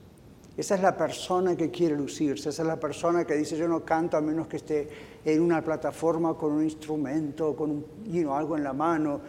[0.55, 3.83] Esa es la persona que quiere lucirse, esa es la persona que dice yo no
[3.83, 4.87] canto a menos que esté
[5.25, 9.19] en una plataforma con un instrumento, con un, algo en la mano.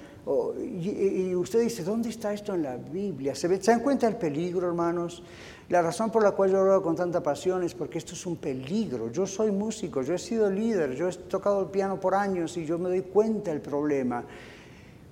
[0.58, 3.34] y, usted dice, ¿dónde está esto en la Biblia?
[3.34, 5.22] ¿Se, ¿Se dan cuenta del peligro, hermanos?
[5.70, 8.36] La razón por la cual yo hablo con tanta pasión es porque esto es un
[8.36, 9.10] peligro.
[9.10, 12.66] Yo soy músico, yo he sido líder, yo he tocado el piano por años y
[12.66, 14.24] yo me doy cuenta del problema.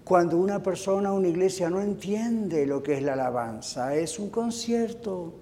[0.04, 5.41] Cuando una persona, una iglesia no entiende lo que es la alabanza, es un concierto.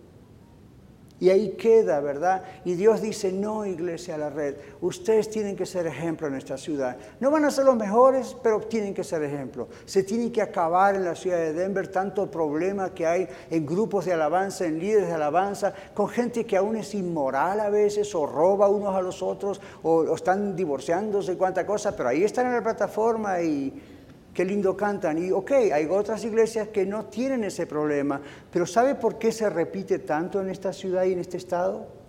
[1.20, 2.42] Y ahí queda, ¿verdad?
[2.64, 6.96] Y Dios dice, no, iglesia la red, ustedes tienen que ser ejemplo en esta ciudad.
[7.20, 9.68] No van a ser los mejores, pero tienen que ser ejemplo.
[9.84, 14.06] Se tiene que acabar en la ciudad de Denver tanto problema que hay en grupos
[14.06, 18.24] de alabanza, en líderes de alabanza, con gente que aún es inmoral a veces, o
[18.24, 22.62] roba unos a los otros, o, están divorciándose, cuánta cosa, pero ahí están en la
[22.62, 23.89] plataforma y
[24.34, 25.18] qué lindo cantan.
[25.18, 28.20] Y ok, hay otras iglesias que no tienen ese problema,
[28.52, 32.00] pero ¿sabe por qué se repite tanto en esta ciudad y en este estado?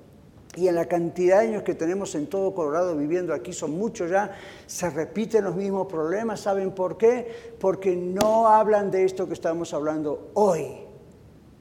[0.55, 4.09] Y en la cantidad de años que tenemos en todo Colorado viviendo aquí, son muchos
[4.09, 4.36] ya,
[4.67, 6.41] se repiten los mismos problemas.
[6.41, 7.53] ¿Saben por qué?
[7.57, 10.86] Porque no hablan de esto que estamos hablando hoy.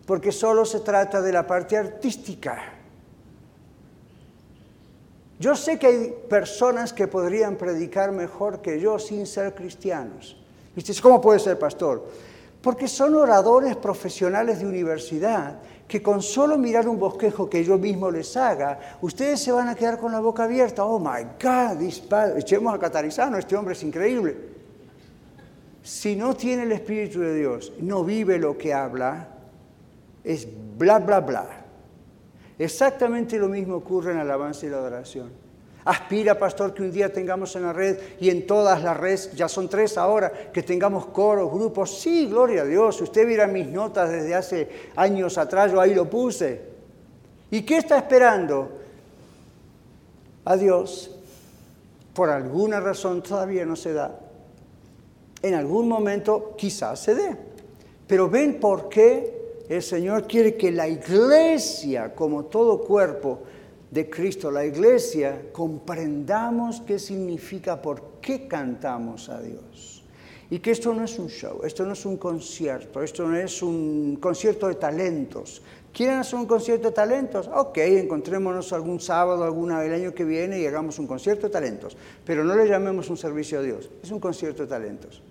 [0.06, 2.80] Porque solo se trata de la parte artística.
[5.38, 10.39] Yo sé que hay personas que podrían predicar mejor que yo sin ser cristianos.
[10.74, 10.92] ¿Viste?
[11.00, 12.06] ¿Cómo puede ser pastor?
[12.62, 15.58] Porque son oradores profesionales de universidad
[15.88, 19.74] que con solo mirar un bosquejo que yo mismo les haga, ustedes se van a
[19.74, 20.84] quedar con la boca abierta.
[20.84, 21.82] Oh my God,
[22.36, 24.36] echemos a Catarizano, este hombre es increíble.
[25.82, 29.28] Si no tiene el Espíritu de Dios, no vive lo que habla,
[30.22, 30.46] es
[30.78, 31.46] bla, bla, bla.
[32.58, 35.30] Exactamente lo mismo ocurre en la alabanza y la adoración.
[35.84, 39.48] Aspira, pastor, que un día tengamos en la red y en todas las redes, ya
[39.48, 41.98] son tres ahora, que tengamos coros, grupos.
[41.98, 43.00] Sí, gloria a Dios.
[43.00, 46.60] Usted mira mis notas desde hace años atrás, yo ahí lo puse.
[47.50, 48.70] ¿Y qué está esperando?
[50.44, 51.16] A Dios.
[52.12, 54.20] Por alguna razón todavía no se da.
[55.42, 57.36] En algún momento quizás se dé.
[58.06, 63.38] Pero ven por qué el Señor quiere que la iglesia, como todo cuerpo,
[63.90, 70.04] de Cristo, la iglesia, comprendamos qué significa, por qué cantamos a Dios.
[70.48, 73.62] Y que esto no es un show, esto no es un concierto, esto no es
[73.62, 75.62] un concierto de talentos.
[75.92, 77.48] ¿Quieren hacer un concierto de talentos?
[77.52, 81.96] Ok, encontrémonos algún sábado, alguna el año que viene y hagamos un concierto de talentos.
[82.24, 85.22] Pero no le llamemos un servicio a Dios, es un concierto de talentos.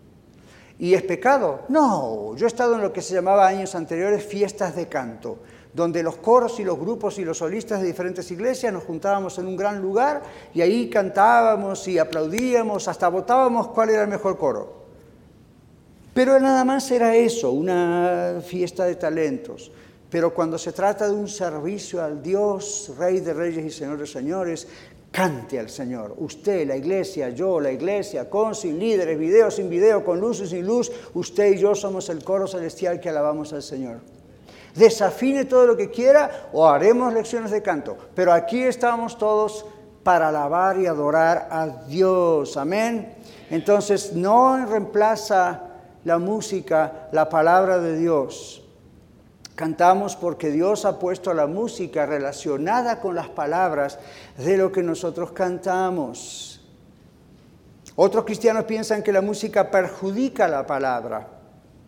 [0.78, 1.62] ¿Y es pecado?
[1.68, 5.40] No, yo he estado en lo que se llamaba años anteriores fiestas de canto
[5.80, 9.48] donde los coros y los grupos y los solistas de diferentes iglesias nos juntábamos en
[9.48, 10.22] un gran lugar
[10.54, 14.84] y ahí cantábamos y aplaudíamos, hasta votábamos cuál era el mejor coro.
[16.14, 19.72] Pero nada más era eso, una fiesta de talentos.
[20.10, 24.08] Pero cuando se trata de un servicio al Dios, Rey de Reyes y Señor de
[24.08, 24.68] Señores,
[25.12, 26.14] cante al Señor.
[26.18, 30.48] Usted, la iglesia, yo, la iglesia, con, sin líderes, video, sin video, con luz y
[30.48, 34.19] sin luz, usted y yo somos el coro celestial que alabamos al Señor
[34.76, 37.98] desafine todo lo que quiera o haremos lecciones de canto.
[38.16, 39.66] Pero aquí estamos todos
[40.04, 42.58] para alabar y adorar a Dios.
[42.58, 43.16] Amén.
[43.50, 45.62] Entonces no reemplaza
[46.04, 48.64] la música la palabra de Dios.
[49.56, 54.00] Cantamos porque Dios ha puesto la música relacionada con las palabras
[54.38, 56.62] de lo que nosotros cantamos.
[57.98, 61.28] Otros cristianos piensan que la música perjudica la palabra.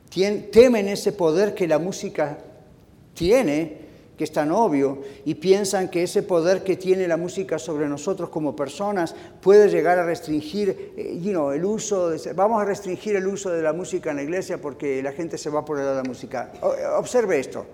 [0.09, 2.37] Temen ese poder que la música
[3.13, 3.81] tiene,
[4.17, 8.29] que es tan obvio, y piensan que ese poder que tiene la música sobre nosotros
[8.29, 13.49] como personas puede llegar a restringir eh, el uso, de, vamos a restringir el uso
[13.49, 16.03] de la música en la iglesia porque la gente se va por el lado de
[16.03, 16.51] la música.
[16.97, 17.65] Observe esto.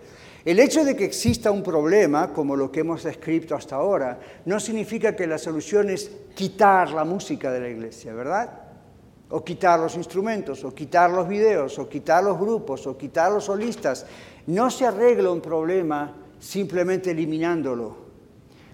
[0.48, 4.62] El hecho de que exista un problema, como lo que hemos descrito hasta ahora, no
[4.62, 8.50] significa que la solución es quitar la música de la iglesia, ¿verdad?
[9.30, 13.44] O quitar los instrumentos, o quitar los videos, o quitar los grupos, o quitar los
[13.44, 14.06] solistas.
[14.48, 18.08] No se arregla un problema simplemente eliminándolo.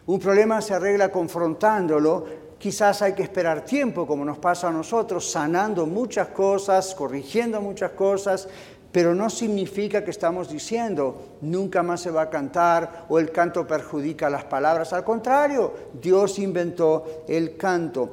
[0.05, 2.25] Un problema se arregla confrontándolo.
[2.59, 7.91] Quizás hay que esperar tiempo, como nos pasa a nosotros, sanando muchas cosas, corrigiendo muchas
[7.91, 8.47] cosas,
[8.91, 13.65] pero no significa que estamos diciendo nunca más se va a cantar o el canto
[13.65, 14.93] perjudica las palabras.
[14.93, 18.11] Al contrario, Dios inventó el canto.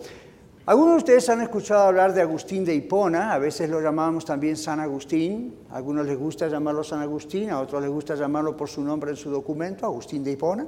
[0.67, 4.59] Algunos de ustedes han escuchado hablar de Agustín de Hipona, a veces lo llamamos también
[4.59, 8.69] San Agustín, a algunos les gusta llamarlo San Agustín, a otros les gusta llamarlo por
[8.69, 10.67] su nombre en su documento, Agustín de Hipona.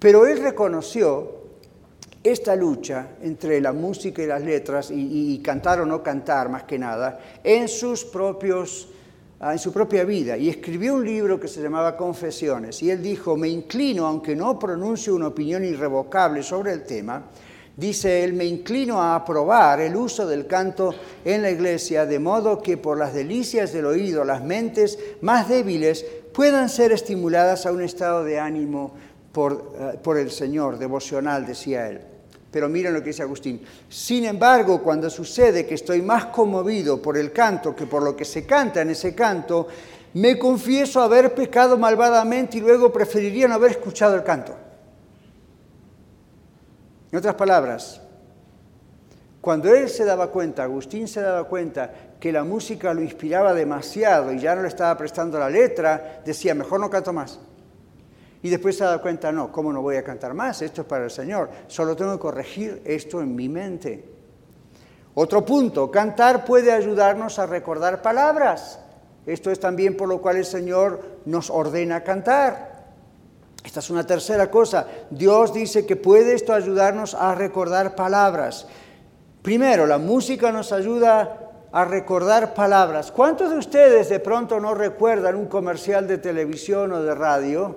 [0.00, 1.42] Pero él reconoció
[2.20, 6.80] esta lucha entre la música y las letras, y, cantar o no cantar más que
[6.80, 8.88] nada, en, sus propios,
[9.38, 10.36] ah, en su propia vida.
[10.36, 12.82] Y escribió un libro que se llamaba Confesiones.
[12.82, 17.22] Y él dijo, me inclino, aunque no pronuncie una opinión irrevocable sobre el tema,
[17.76, 20.94] dice él, me inclino a aprobar el uso del canto
[21.24, 26.04] en la iglesia, de modo que por las delicias del oído las mentes más débiles
[26.32, 28.94] puedan ser estimuladas a un estado de ánimo
[29.32, 32.00] por, eh, por el Señor, devocional, decía él.
[32.50, 33.62] Pero miren lo que dice Agustín.
[33.88, 38.26] Sin embargo, cuando sucede que estoy más conmovido por el canto que por lo que
[38.26, 39.68] se canta en ese canto,
[40.14, 44.54] me confieso haber pecado malvadamente y luego preferiría no haber escuchado el canto.
[47.12, 48.00] En otras palabras,
[49.42, 54.32] cuando él se daba cuenta, Agustín se daba cuenta que la música lo inspiraba demasiado
[54.32, 57.38] y ya no le estaba prestando la letra, decía, mejor no canto más.
[58.42, 60.62] Y después se da cuenta, no, ¿cómo no voy a cantar más?
[60.62, 61.50] Esto es para el Señor.
[61.66, 64.08] Solo tengo que corregir esto en mi mente.
[65.14, 68.80] Otro punto, cantar puede ayudarnos a recordar palabras.
[69.26, 72.71] Esto es también por lo cual el Señor nos ordena cantar.
[73.64, 74.86] Esta es una tercera cosa.
[75.10, 78.66] Dios dice que puede esto ayudarnos a recordar palabras.
[79.42, 83.10] Primero, la música nos ayuda a recordar palabras.
[83.10, 87.76] ¿Cuántos de ustedes de pronto no recuerdan un comercial de televisión o de radio?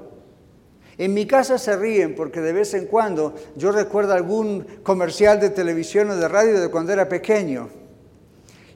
[0.98, 5.50] En mi casa se ríen porque de vez en cuando yo recuerdo algún comercial de
[5.50, 7.70] televisión o de radio de cuando era pequeño.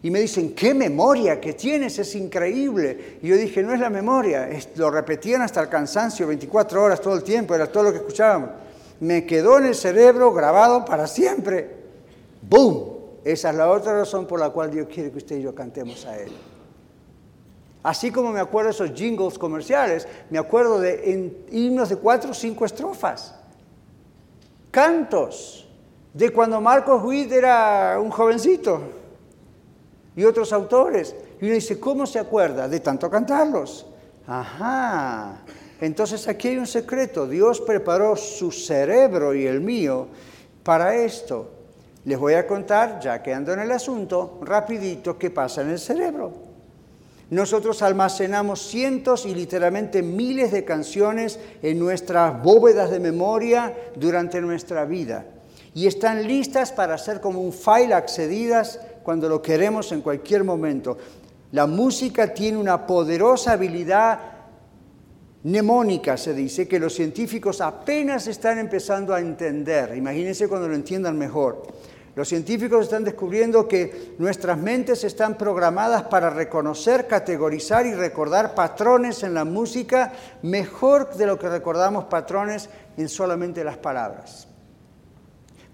[0.01, 3.17] Y me dicen, qué memoria que tienes, es increíble.
[3.21, 7.15] Y yo dije, no es la memoria, lo repetían hasta el cansancio, 24 horas todo
[7.15, 8.51] el tiempo, era todo lo que escuchábamos.
[9.01, 11.69] Me quedó en el cerebro grabado para siempre.
[12.41, 12.97] ¡Boom!
[13.25, 16.05] Esa es la otra razón por la cual Dios quiere que usted y yo cantemos
[16.05, 16.31] a Él.
[17.83, 22.33] Así como me acuerdo de esos jingles comerciales, me acuerdo de himnos de cuatro o
[22.33, 23.35] cinco estrofas,
[24.71, 25.67] cantos
[26.13, 28.98] de cuando Marcos Witt era un jovencito
[30.15, 31.15] y otros autores.
[31.41, 33.85] Y uno dice, ¿cómo se acuerda de tanto cantarlos?
[34.27, 35.43] Ajá.
[35.81, 37.27] Entonces aquí hay un secreto.
[37.27, 40.07] Dios preparó su cerebro y el mío
[40.63, 41.51] para esto.
[42.05, 45.79] Les voy a contar, ya que ando en el asunto, rapidito qué pasa en el
[45.79, 46.33] cerebro.
[47.29, 54.85] Nosotros almacenamos cientos y literalmente miles de canciones en nuestras bóvedas de memoria durante nuestra
[54.85, 55.25] vida
[55.73, 60.97] y están listas para ser como un file accedidas cuando lo queremos en cualquier momento.
[61.51, 64.19] La música tiene una poderosa habilidad
[65.43, 69.95] mnemónica, se dice, que los científicos apenas están empezando a entender.
[69.95, 71.63] Imagínense cuando lo entiendan mejor.
[72.15, 79.23] Los científicos están descubriendo que nuestras mentes están programadas para reconocer, categorizar y recordar patrones
[79.23, 84.47] en la música mejor de lo que recordamos patrones en solamente las palabras.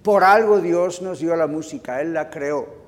[0.04, 2.85] Por algo Dios nos dio la música, Él la creó.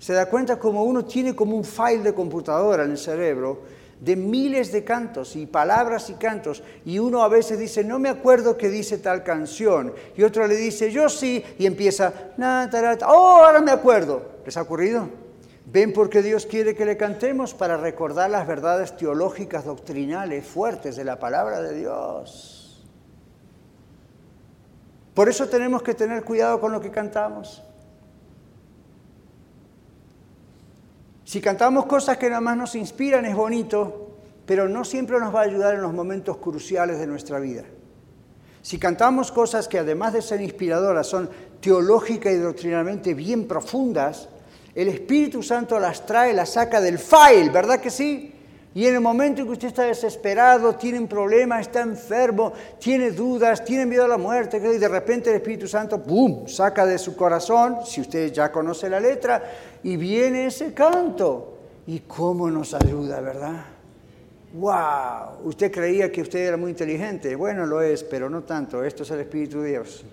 [0.00, 3.60] Se da cuenta como uno tiene como un file de computadora en el cerebro
[4.00, 8.08] de miles de cantos y palabras y cantos, y uno a veces dice, no me
[8.08, 12.12] acuerdo qué dice tal canción, y otro le dice, yo sí, y empieza,
[13.06, 14.40] oh, ahora me acuerdo.
[14.44, 15.08] ¿Les ha ocurrido?
[15.66, 17.52] ¿Ven por qué Dios quiere que le cantemos?
[17.52, 22.82] Para recordar las verdades teológicas, doctrinales, fuertes de la palabra de Dios.
[25.12, 27.62] Por eso tenemos que tener cuidado con lo que cantamos.
[31.30, 35.42] Si cantamos cosas que nada más nos inspiran es bonito, pero no siempre nos va
[35.42, 37.62] a ayudar en los momentos cruciales de nuestra vida.
[38.62, 44.28] Si cantamos cosas que además de ser inspiradoras son teológicas y doctrinalmente bien profundas,
[44.74, 48.34] el Espíritu Santo las trae, las saca del file, ¿verdad que sí?
[48.72, 53.10] Y en el momento en que usted está desesperado, tiene un problema, está enfermo, tiene
[53.10, 56.96] dudas, tiene miedo a la muerte, y de repente el Espíritu Santo, ¡boom!, saca de
[56.96, 59.42] su corazón, si usted ya conoce la letra,
[59.82, 61.56] y viene ese canto.
[61.88, 63.64] ¿Y cómo nos ayuda, verdad?
[64.52, 65.48] ¡Wow!
[65.48, 67.34] Usted creía que usted era muy inteligente.
[67.34, 68.84] Bueno, lo es, pero no tanto.
[68.84, 70.04] Esto es el Espíritu de Dios.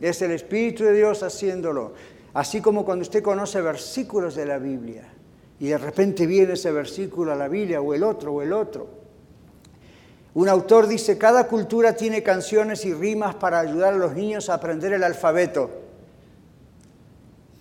[0.00, 1.92] Es el Espíritu de Dios haciéndolo.
[2.32, 5.15] Así como cuando usted conoce versículos de la Biblia
[5.58, 8.88] y de repente viene ese versículo a la Biblia o el otro o el otro.
[10.34, 14.54] Un autor dice, cada cultura tiene canciones y rimas para ayudar a los niños a
[14.54, 15.70] aprender el alfabeto.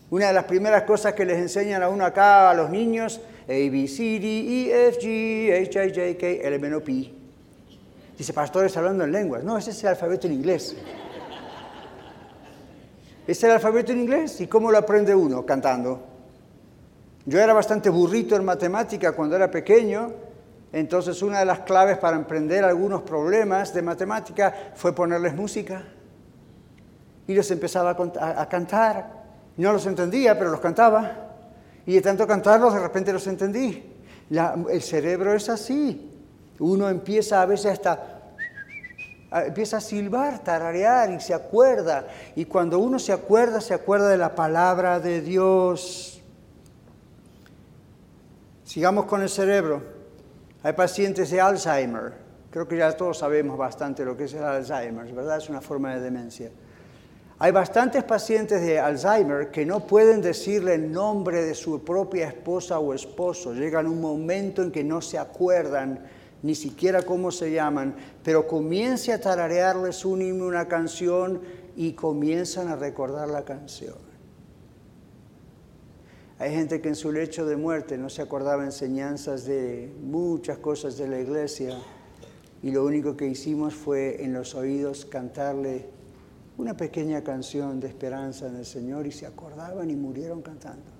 [0.10, 3.48] Una de las primeras cosas que les enseñan a uno acá a los niños, A,
[3.48, 7.14] B, C, D, E, F, G, H, I, J, K, L, M, O, P.
[8.18, 9.44] Dice, pastores hablando en lenguas.
[9.44, 10.76] No, ese es el alfabeto en inglés.
[13.26, 14.40] Es el alfabeto en inglés.
[14.42, 15.46] ¿Y cómo lo aprende uno?
[15.46, 16.15] Cantando.
[17.26, 20.12] Yo era bastante burrito en matemática cuando era pequeño,
[20.72, 25.84] entonces una de las claves para emprender algunos problemas de matemática fue ponerles música.
[27.28, 29.24] Y los empezaba a, cantar.
[29.58, 31.12] No los entendía, pero los cantaba.
[31.86, 33.84] Y de tanto cantarlos, de repente los entendí.
[34.30, 36.12] el cerebro es así.
[36.60, 38.12] Uno empieza a veces hasta
[39.32, 42.06] empieza a silbar, tararear y se acuerda.
[42.36, 46.15] Y cuando uno se acuerda, se acuerda de la palabra de Dios.
[48.66, 49.84] Sigamos con el cerebro.
[50.64, 52.14] Hay pacientes de Alzheimer.
[52.50, 55.38] Creo que ya todos sabemos bastante lo que es el Alzheimer, ¿verdad?
[55.38, 56.50] Es una forma de demencia.
[57.38, 62.80] Hay bastantes pacientes de Alzheimer que no pueden decirle el nombre de su propia esposa
[62.80, 63.54] o esposo.
[63.54, 66.00] Llegan un momento en que no se acuerdan
[66.42, 71.40] ni siquiera cómo se llaman, pero comience a tararearles un himno, una canción
[71.76, 74.15] y comienzan a recordar la canción.
[76.38, 80.98] Hay gente que en su lecho de muerte no se acordaba enseñanzas de muchas cosas
[80.98, 81.78] de la iglesia
[82.62, 85.86] y lo único que hicimos fue en los oídos cantarle
[86.58, 90.92] una pequeña canción de esperanza en el Señor y se acordaban y murieron cantando.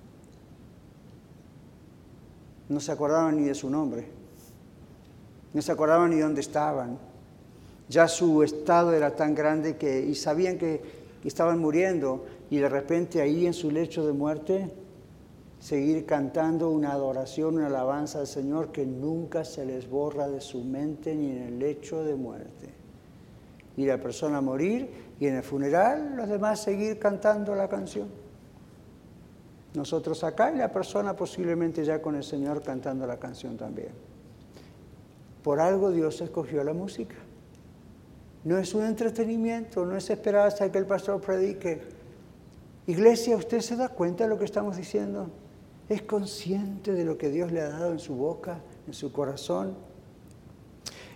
[2.68, 4.16] No se acordaban ni de su nombre
[5.56, 6.98] no se acordaban ni dónde estaban.
[7.88, 13.22] Ya su estado era tan grande que, y sabían que, estaban muriendo, y de repente
[13.22, 14.70] ahí en su lecho de muerte,
[15.66, 20.62] seguir cantando una adoración, una alabanza al Señor que nunca se les borra de su
[20.62, 22.68] mente ni en el lecho de muerte.
[23.76, 24.88] Y la persona morir
[25.18, 28.06] y en el funeral los demás seguir cantando la canción.
[29.74, 33.90] Nosotros acá y la persona posiblemente ya con el Señor cantando la canción también.
[35.42, 37.16] Por algo Dios escogió la música.
[38.44, 41.82] No es un entretenimiento, no es esperar hasta que el pastor predique.
[42.86, 45.28] Iglesia, ¿usted se da cuenta de lo que estamos diciendo?
[45.88, 49.74] ¿Es consciente de lo que Dios le ha dado en su boca, en su corazón?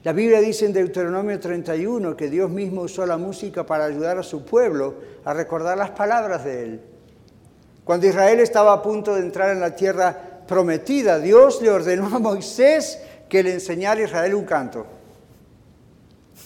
[0.04, 4.22] La Biblia dice en Deuteronomio 31 que Dios mismo usó la música para ayudar a
[4.22, 4.94] su pueblo
[5.24, 6.80] a recordar las palabras de Él.
[7.84, 10.16] Cuando Israel estaba a punto de entrar en la tierra
[10.46, 12.98] prometida, Dios le ordenó a Moisés
[13.28, 14.86] que le enseñara a Israel un canto.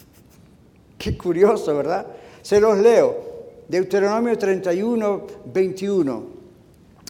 [0.97, 2.07] Qué curioso, ¿verdad?
[2.41, 3.35] Se los leo.
[3.67, 6.34] Deuteronomio 31, 21.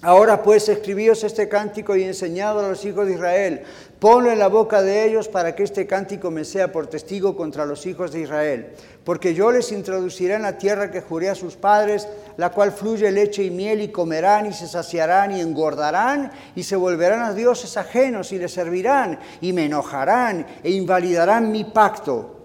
[0.01, 3.63] Ahora pues escribíos este cántico y enseñado a los hijos de Israel.
[3.97, 7.65] Ponlo en la boca de ellos para que este cántico me sea por testigo contra
[7.65, 8.67] los hijos de Israel.
[9.05, 13.09] Porque yo les introduciré en la tierra que juré a sus padres, la cual fluye
[13.11, 17.77] leche y miel, y comerán y se saciarán y engordarán y se volverán a dioses
[17.77, 22.35] ajenos y les servirán y me enojarán e invalidarán mi pacto.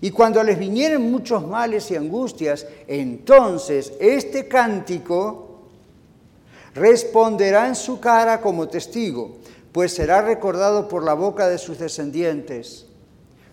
[0.00, 5.47] Y cuando les vinieren muchos males y angustias, entonces este cántico
[6.78, 9.38] responderá en su cara como testigo,
[9.72, 12.86] pues será recordado por la boca de sus descendientes.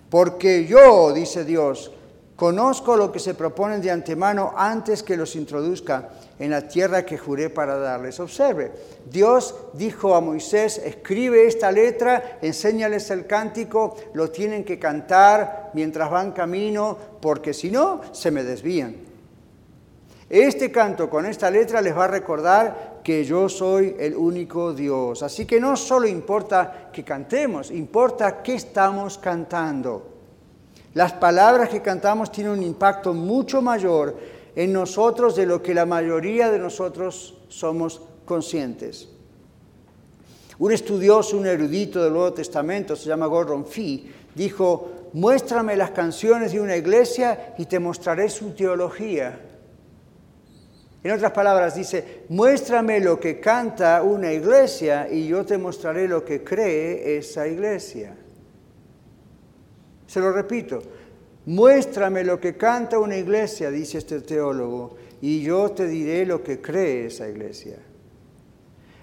[0.09, 1.91] Porque yo, dice Dios,
[2.35, 6.09] conozco lo que se proponen de antemano antes que los introduzca
[6.39, 8.19] en la tierra que juré para darles.
[8.19, 8.71] Observe,
[9.09, 16.09] Dios dijo a Moisés, escribe esta letra, enséñales el cántico, lo tienen que cantar mientras
[16.09, 18.95] van camino, porque si no, se me desvían.
[20.29, 25.21] Este canto con esta letra les va a recordar que yo soy el único Dios.
[25.21, 30.07] Así que no solo importa que cantemos, importa qué estamos cantando.
[30.95, 34.17] Las palabras que cantamos tienen un impacto mucho mayor
[34.55, 39.07] en nosotros de lo que la mayoría de nosotros somos conscientes.
[40.57, 46.53] Un estudioso, un erudito del Nuevo Testamento, se llama Gordon Fee, dijo, muéstrame las canciones
[46.53, 49.39] de una iglesia y te mostraré su teología.
[51.05, 56.25] En otras palabras, dice, muéstrame lo que canta una iglesia y yo te mostraré lo
[56.25, 58.15] que cree esa iglesia.
[60.07, 60.81] Se lo repito,
[61.45, 66.59] muéstrame lo que canta una iglesia, dice este teólogo, y yo te diré lo que
[66.59, 67.77] cree esa iglesia.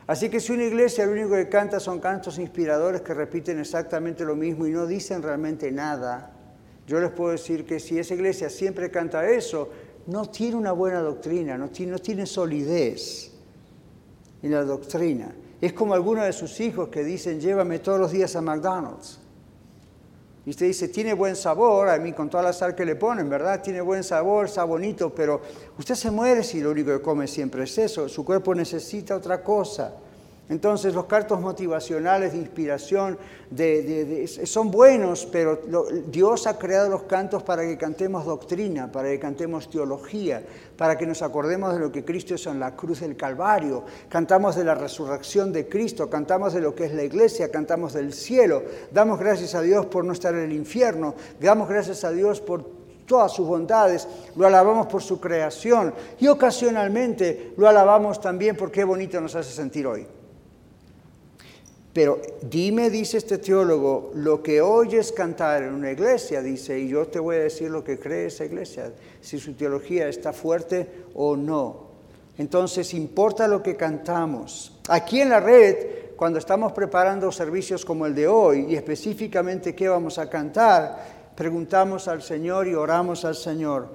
[0.09, 4.25] Así que si una iglesia lo único que canta son cantos inspiradores que repiten exactamente
[4.25, 6.33] lo mismo y no dicen realmente nada,
[6.85, 9.71] yo les puedo decir que si esa iglesia siempre canta eso,
[10.07, 13.33] no tiene una buena doctrina, no tiene, no tiene solidez
[14.43, 15.35] en la doctrina.
[15.61, 19.21] Es como algunos de sus hijos que dicen, llévame todos los días a McDonald's.
[20.45, 23.31] Y usted dice, tiene buen sabor, a mí con toda la sal que le ponen,
[23.31, 23.63] ¿verdad?
[23.63, 25.41] Tiene buen sabor, está bonito, pero
[25.79, 28.09] usted se muere si lo único que come siempre es eso.
[28.09, 29.95] Su cuerpo necesita otra cosa.
[30.49, 33.17] Entonces los cantos motivacionales de inspiración
[34.45, 35.61] son buenos, pero
[36.09, 40.43] Dios ha creado los cantos para que cantemos doctrina, para que cantemos teología,
[40.77, 43.85] para que nos acordemos de lo que Cristo hizo en la cruz del Calvario.
[44.09, 48.13] Cantamos de la resurrección de Cristo, cantamos de lo que es la iglesia, cantamos del
[48.13, 48.63] cielo.
[48.91, 52.83] Damos gracias a Dios por no estar en el infierno, damos gracias a Dios por
[53.07, 58.85] todas sus bondades, lo alabamos por su creación y ocasionalmente lo alabamos también por qué
[58.85, 60.07] bonito nos hace sentir hoy.
[61.93, 67.07] Pero dime, dice este teólogo, lo que oyes cantar en una iglesia, dice, y yo
[67.07, 71.37] te voy a decir lo que cree esa iglesia, si su teología está fuerte o
[71.37, 71.93] no.
[72.39, 74.81] Entonces, importa lo que cantamos.
[74.89, 79.87] Aquí en la red, cuando estamos preparando servicios como el de hoy, y específicamente qué
[79.89, 83.89] vamos a cantar, preguntamos al Señor y oramos al Señor,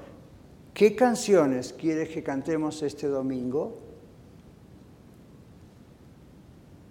[0.71, 3.86] ¿qué canciones quieres que cantemos este domingo?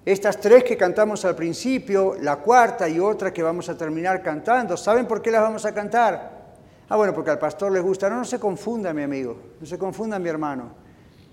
[0.07, 4.77] Estas tres que cantamos al principio, la cuarta y otra que vamos a terminar cantando,
[4.77, 6.55] ¿saben por qué las vamos a cantar?
[6.89, 8.09] Ah, bueno, porque al pastor le gusta.
[8.09, 10.71] No, no se confunda, mi amigo, no se confunda, mi hermano.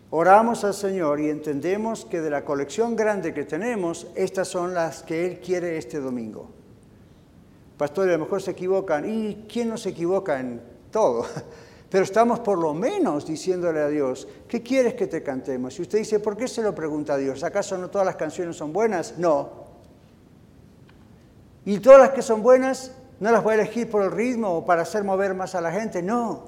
[0.10, 5.04] Oramos al Señor y entendemos que de la colección grande que tenemos, estas son las
[5.04, 6.50] que Él quiere este domingo.
[7.78, 9.08] Pastor, a lo mejor se equivocan.
[9.08, 10.60] ¿Y quién no se equivoca en
[10.90, 11.28] todo?
[11.94, 15.78] Pero estamos por lo menos diciéndole a Dios, ¿qué quieres que te cantemos?
[15.78, 17.44] Y usted dice, ¿por qué se lo pregunta a Dios?
[17.44, 19.20] ¿Acaso no todas las canciones son buenas?
[19.20, 19.52] No.
[21.66, 24.66] ¿Y todas las que son buenas no las voy a elegir por el ritmo o
[24.66, 26.02] para hacer mover más a la gente?
[26.02, 26.46] No.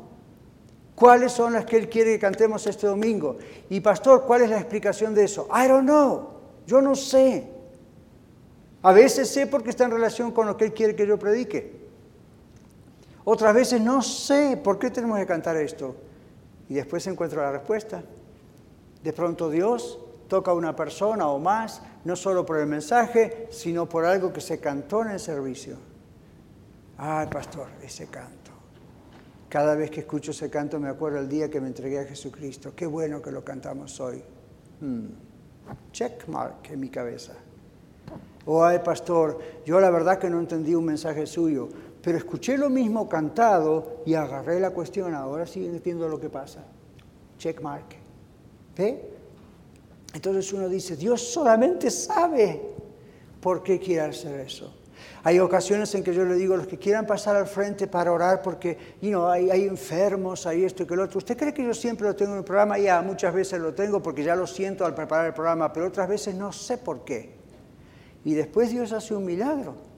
[0.95, 3.37] ¿Cuáles son las que Él quiere que cantemos este domingo?
[3.69, 5.47] Y pastor, ¿cuál es la explicación de eso?
[5.55, 6.27] I don't know.
[6.65, 7.47] Yo no sé.
[8.81, 11.84] A veces sé porque está en relación con lo que Él quiere que yo predique.
[13.25, 15.95] Otras veces no sé por qué tenemos que cantar esto.
[16.69, 18.03] Y después encuentro la respuesta.
[19.03, 23.89] De pronto Dios toca a una persona o más, no solo por el mensaje, sino
[23.89, 25.77] por algo que se cantó en el servicio.
[26.97, 28.51] Ay, pastor, ese canto.
[29.49, 32.73] Cada vez que escucho ese canto me acuerdo el día que me entregué a Jesucristo.
[32.75, 34.23] Qué bueno que lo cantamos hoy.
[34.81, 35.07] Hmm.
[35.91, 37.33] Check mark en mi cabeza.
[38.45, 41.69] Oh, ay, pastor, yo la verdad que no entendí un mensaje suyo
[42.05, 46.63] pero escuché lo mismo cantado y agarré la cuestión, ahora sí entiendo lo que pasa.
[47.39, 47.95] Check mark.
[48.77, 49.09] ¿Ve?
[50.13, 52.61] Entonces uno dice, Dios solamente sabe
[53.41, 54.71] por qué quiere hacer eso.
[55.23, 58.11] Hay ocasiones en que yo le digo a los que quieran pasar al frente para
[58.11, 61.17] orar porque you hay, hay, enfermos, hay esto y que lo otro.
[61.17, 62.77] ¿Usted cree que yo siempre lo tengo en el programa?
[62.77, 66.07] Ya, muchas veces lo tengo porque ya lo siento al preparar el programa, pero otras
[66.07, 67.33] veces no sé por qué.
[68.23, 69.94] Y después Dios hace un milagro.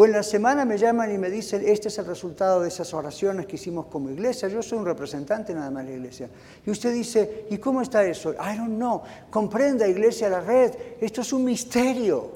[0.00, 2.94] O en la semana me llaman y me dicen, este es el resultado de esas
[2.94, 4.48] oraciones que hicimos como iglesia.
[4.48, 6.30] Yo soy un representante nada más de la iglesia.
[6.64, 8.32] Y usted dice, ¿y cómo está eso?
[8.32, 9.02] I don't know.
[9.28, 10.72] Comprenda, iglesia, la red.
[11.02, 12.30] Esto es un misterio.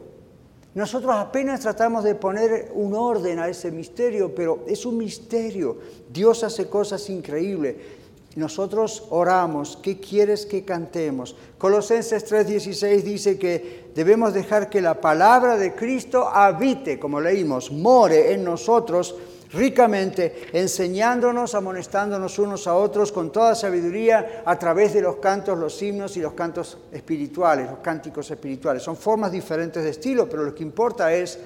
[0.75, 5.79] Nosotros apenas tratamos de poner un orden a ese misterio, pero es un misterio.
[6.13, 7.77] Dios hace cosas increíbles.
[8.37, 11.37] Nosotros oramos, ¿qué quieres que cantemos?
[11.57, 18.33] Colosenses 3:16 dice que debemos dejar que la palabra de Cristo habite, como leímos, more
[18.33, 19.15] en nosotros
[19.53, 25.81] ricamente, enseñándonos, amonestándonos unos a otros con toda sabiduría a través de los cantos, los
[25.81, 28.83] himnos y los cantos espirituales, los cánticos espirituales.
[28.83, 31.39] Son formas diferentes de estilo, pero lo que importa es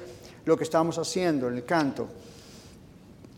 [0.46, 2.08] lo que estamos haciendo en el canto.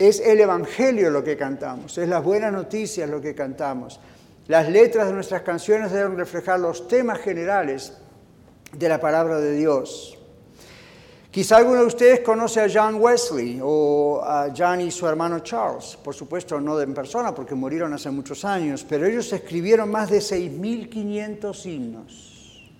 [0.01, 4.01] Es el Evangelio lo que cantamos, es las buenas noticias lo que cantamos.
[4.48, 7.92] Las letras de nuestras canciones deben reflejar los temas generales
[8.72, 10.16] de la palabra de Dios.
[11.30, 15.98] Quizá alguno de ustedes conoce a John Wesley o a John y su hermano Charles.
[16.03, 20.20] Por supuesto, no en persona porque murieron hace muchos años, pero ellos escribieron más de
[20.20, 22.70] 6.500 himnos.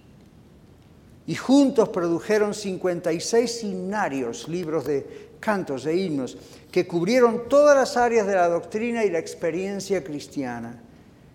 [1.26, 6.36] Y juntos produjeron 56 himnarios, libros de cantos e himnos
[6.70, 10.80] que cubrieron todas las áreas de la doctrina y la experiencia cristiana.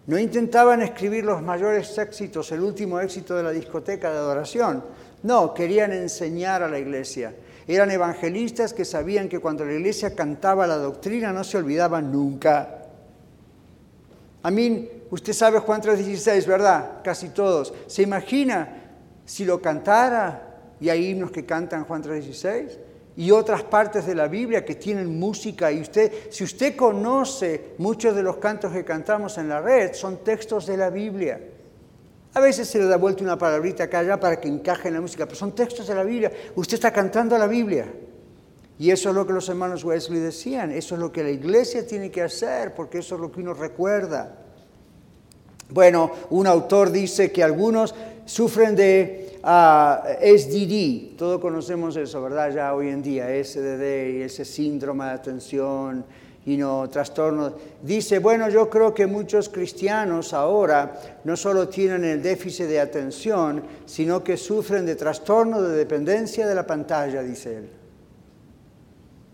[0.07, 4.83] No intentaban escribir los mayores éxitos, el último éxito de la discoteca de adoración.
[5.23, 7.33] No, querían enseñar a la iglesia.
[7.67, 12.83] Eran evangelistas que sabían que cuando la iglesia cantaba la doctrina no se olvidaban nunca.
[14.43, 17.01] A mí, usted sabe Juan 3:16, ¿verdad?
[17.03, 17.73] Casi todos.
[17.87, 18.83] ¿Se imagina
[19.25, 20.43] si lo cantara?
[20.79, 22.84] Y hay himnos que cantan Juan 3:16
[23.17, 28.15] y otras partes de la Biblia que tienen música y usted, si usted conoce muchos
[28.15, 31.39] de los cantos que cantamos en la red, son textos de la Biblia.
[32.33, 35.01] A veces se le da vuelta una palabrita acá allá para que encaje en la
[35.01, 36.31] música, pero son textos de la Biblia.
[36.55, 37.87] Usted está cantando la Biblia.
[38.77, 41.87] Y eso es lo que los hermanos Wesley decían, eso es lo que la iglesia
[41.87, 44.35] tiene que hacer, porque eso es lo que uno recuerda.
[45.69, 47.95] Bueno, un autor dice que algunos
[48.25, 52.51] sufren de SDD, todos conocemos eso, ¿verdad?
[52.51, 56.03] Ya hoy en día, SDD ese síndrome de atención
[56.47, 57.53] y no trastorno.
[57.83, 63.63] Dice, bueno, yo creo que muchos cristianos ahora no solo tienen el déficit de atención,
[63.85, 67.69] sino que sufren de trastorno de dependencia de la pantalla, dice él.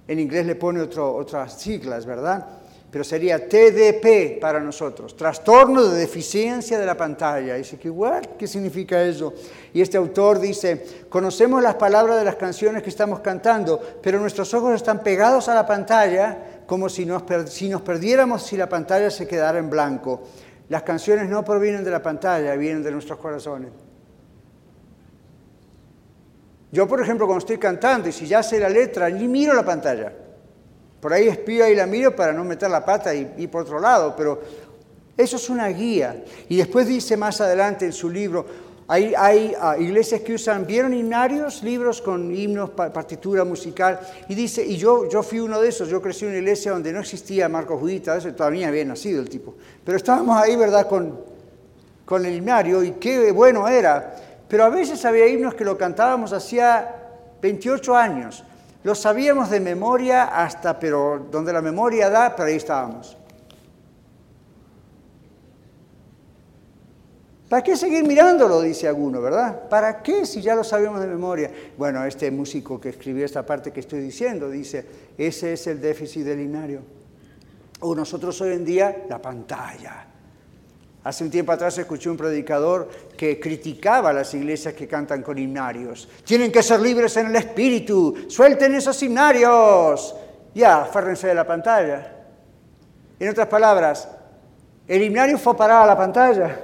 [0.10, 2.61] En inglés le pone otras siglas, ¿verdad?
[2.92, 7.56] Pero sería TDP para nosotros, trastorno de deficiencia de la pantalla.
[7.56, 9.34] Dice que igual, ¿qué significa eso?
[9.74, 14.54] Y este autor dice, conocemos las palabras de las canciones que estamos cantando, pero nuestros
[14.54, 19.10] ojos están pegados a la pantalla como si nos, si nos perdiéramos si la pantalla
[19.10, 20.24] se quedara en blanco.
[20.68, 23.72] Las canciones no provienen de la pantalla, vienen de nuestros corazones.
[26.74, 29.64] Yo, por ejemplo, cuando estoy cantando y si ya sé la letra, ni miro la
[29.64, 30.12] pantalla.
[31.02, 33.80] Por ahí espío y la miro para no meter la pata y ir por otro
[33.80, 34.40] lado, pero
[35.18, 36.24] eso es una guía.
[36.48, 38.46] Y después dice más adelante en su libro,
[38.88, 41.64] hay, hay ah, iglesias que usan, ¿vieron himnarios?
[41.64, 44.00] Libros con himnos, partitura musical.
[44.28, 46.92] Y dice, y yo, yo fui uno de esos, yo crecí en una iglesia donde
[46.92, 49.56] no existía Marcos Judita, eso todavía había nacido el tipo.
[49.86, 51.20] Pero estábamos ahí, ¿verdad?, con,
[52.04, 54.14] con el himnario y qué bueno era.
[54.50, 56.94] Pero a veces había himnos que lo cantábamos hacía
[57.42, 58.44] 28 años.
[58.84, 63.18] Lo sabíamos de memoria hasta, pero donde la memoria da, pero ahí estábamos.
[67.48, 68.62] ¿Para qué seguir mirándolo?
[68.62, 69.68] Dice alguno, ¿verdad?
[69.68, 71.52] ¿Para qué si ya lo sabemos de memoria?
[71.78, 74.86] Bueno, este músico que escribió esta parte que estoy diciendo dice,
[75.18, 76.82] ese es el déficit del himnario.
[77.82, 80.11] O nosotros hoy en día, la pantalla.
[81.04, 82.88] Hace un tiempo atrás escuché un predicador
[83.18, 86.08] que criticaba a las iglesias que cantan con himnarios.
[86.24, 90.16] Tienen que ser libres en el espíritu, suelten esos himnarios.
[90.54, 92.18] Ya, aférrense de la pantalla.
[93.20, 94.10] En otras palabras,
[94.88, 96.60] el himnario fue parar a la pantalla.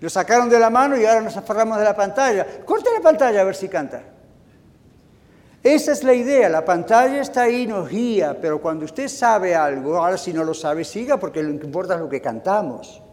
[0.00, 2.44] Lo sacaron de la mano y ahora nos aferramos de la pantalla.
[2.64, 4.02] Corte la pantalla a ver si canta.
[5.62, 9.96] Esa es la idea, la pantalla está ahí, nos guía, pero cuando usted sabe algo,
[9.96, 13.03] ahora si no lo sabe, siga porque lo que importa es lo que cantamos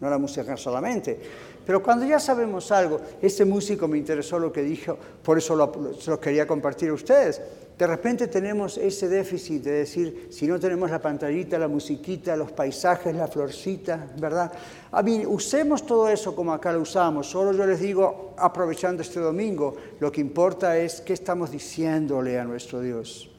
[0.00, 1.18] no la música solamente.
[1.66, 5.70] Pero cuando ya sabemos algo, ese músico me interesó lo que dijo, por eso lo,
[6.06, 7.40] lo, quería compartir a ustedes.
[7.78, 12.52] De repente tenemos ese déficit de decir, si no tenemos la pantallita, la musiquita, los
[12.52, 14.52] paisajes, la florcita, ¿verdad?
[14.90, 17.28] A mí, usemos todo eso como acá lo usamos.
[17.28, 22.44] Solo yo les digo, aprovechando este domingo, lo que importa es qué estamos diciéndole a
[22.44, 23.30] nuestro Dios.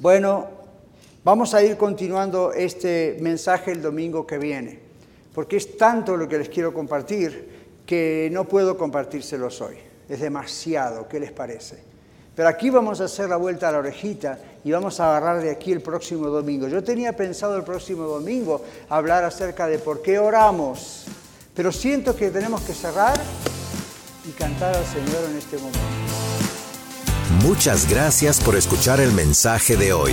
[0.00, 0.48] Bueno,
[1.22, 4.83] vamos a ir continuando este mensaje el domingo que viene
[5.34, 9.76] porque es tanto lo que les quiero compartir que no puedo compartírselos hoy.
[10.08, 11.78] Es demasiado, ¿qué les parece?
[12.34, 15.50] Pero aquí vamos a hacer la vuelta a la orejita y vamos a agarrar de
[15.50, 16.66] aquí el próximo domingo.
[16.68, 21.04] Yo tenía pensado el próximo domingo hablar acerca de por qué oramos,
[21.54, 23.18] pero siento que tenemos que cerrar
[24.28, 25.78] y cantar al Señor en este momento.
[27.42, 30.12] Muchas gracias por escuchar el mensaje de hoy.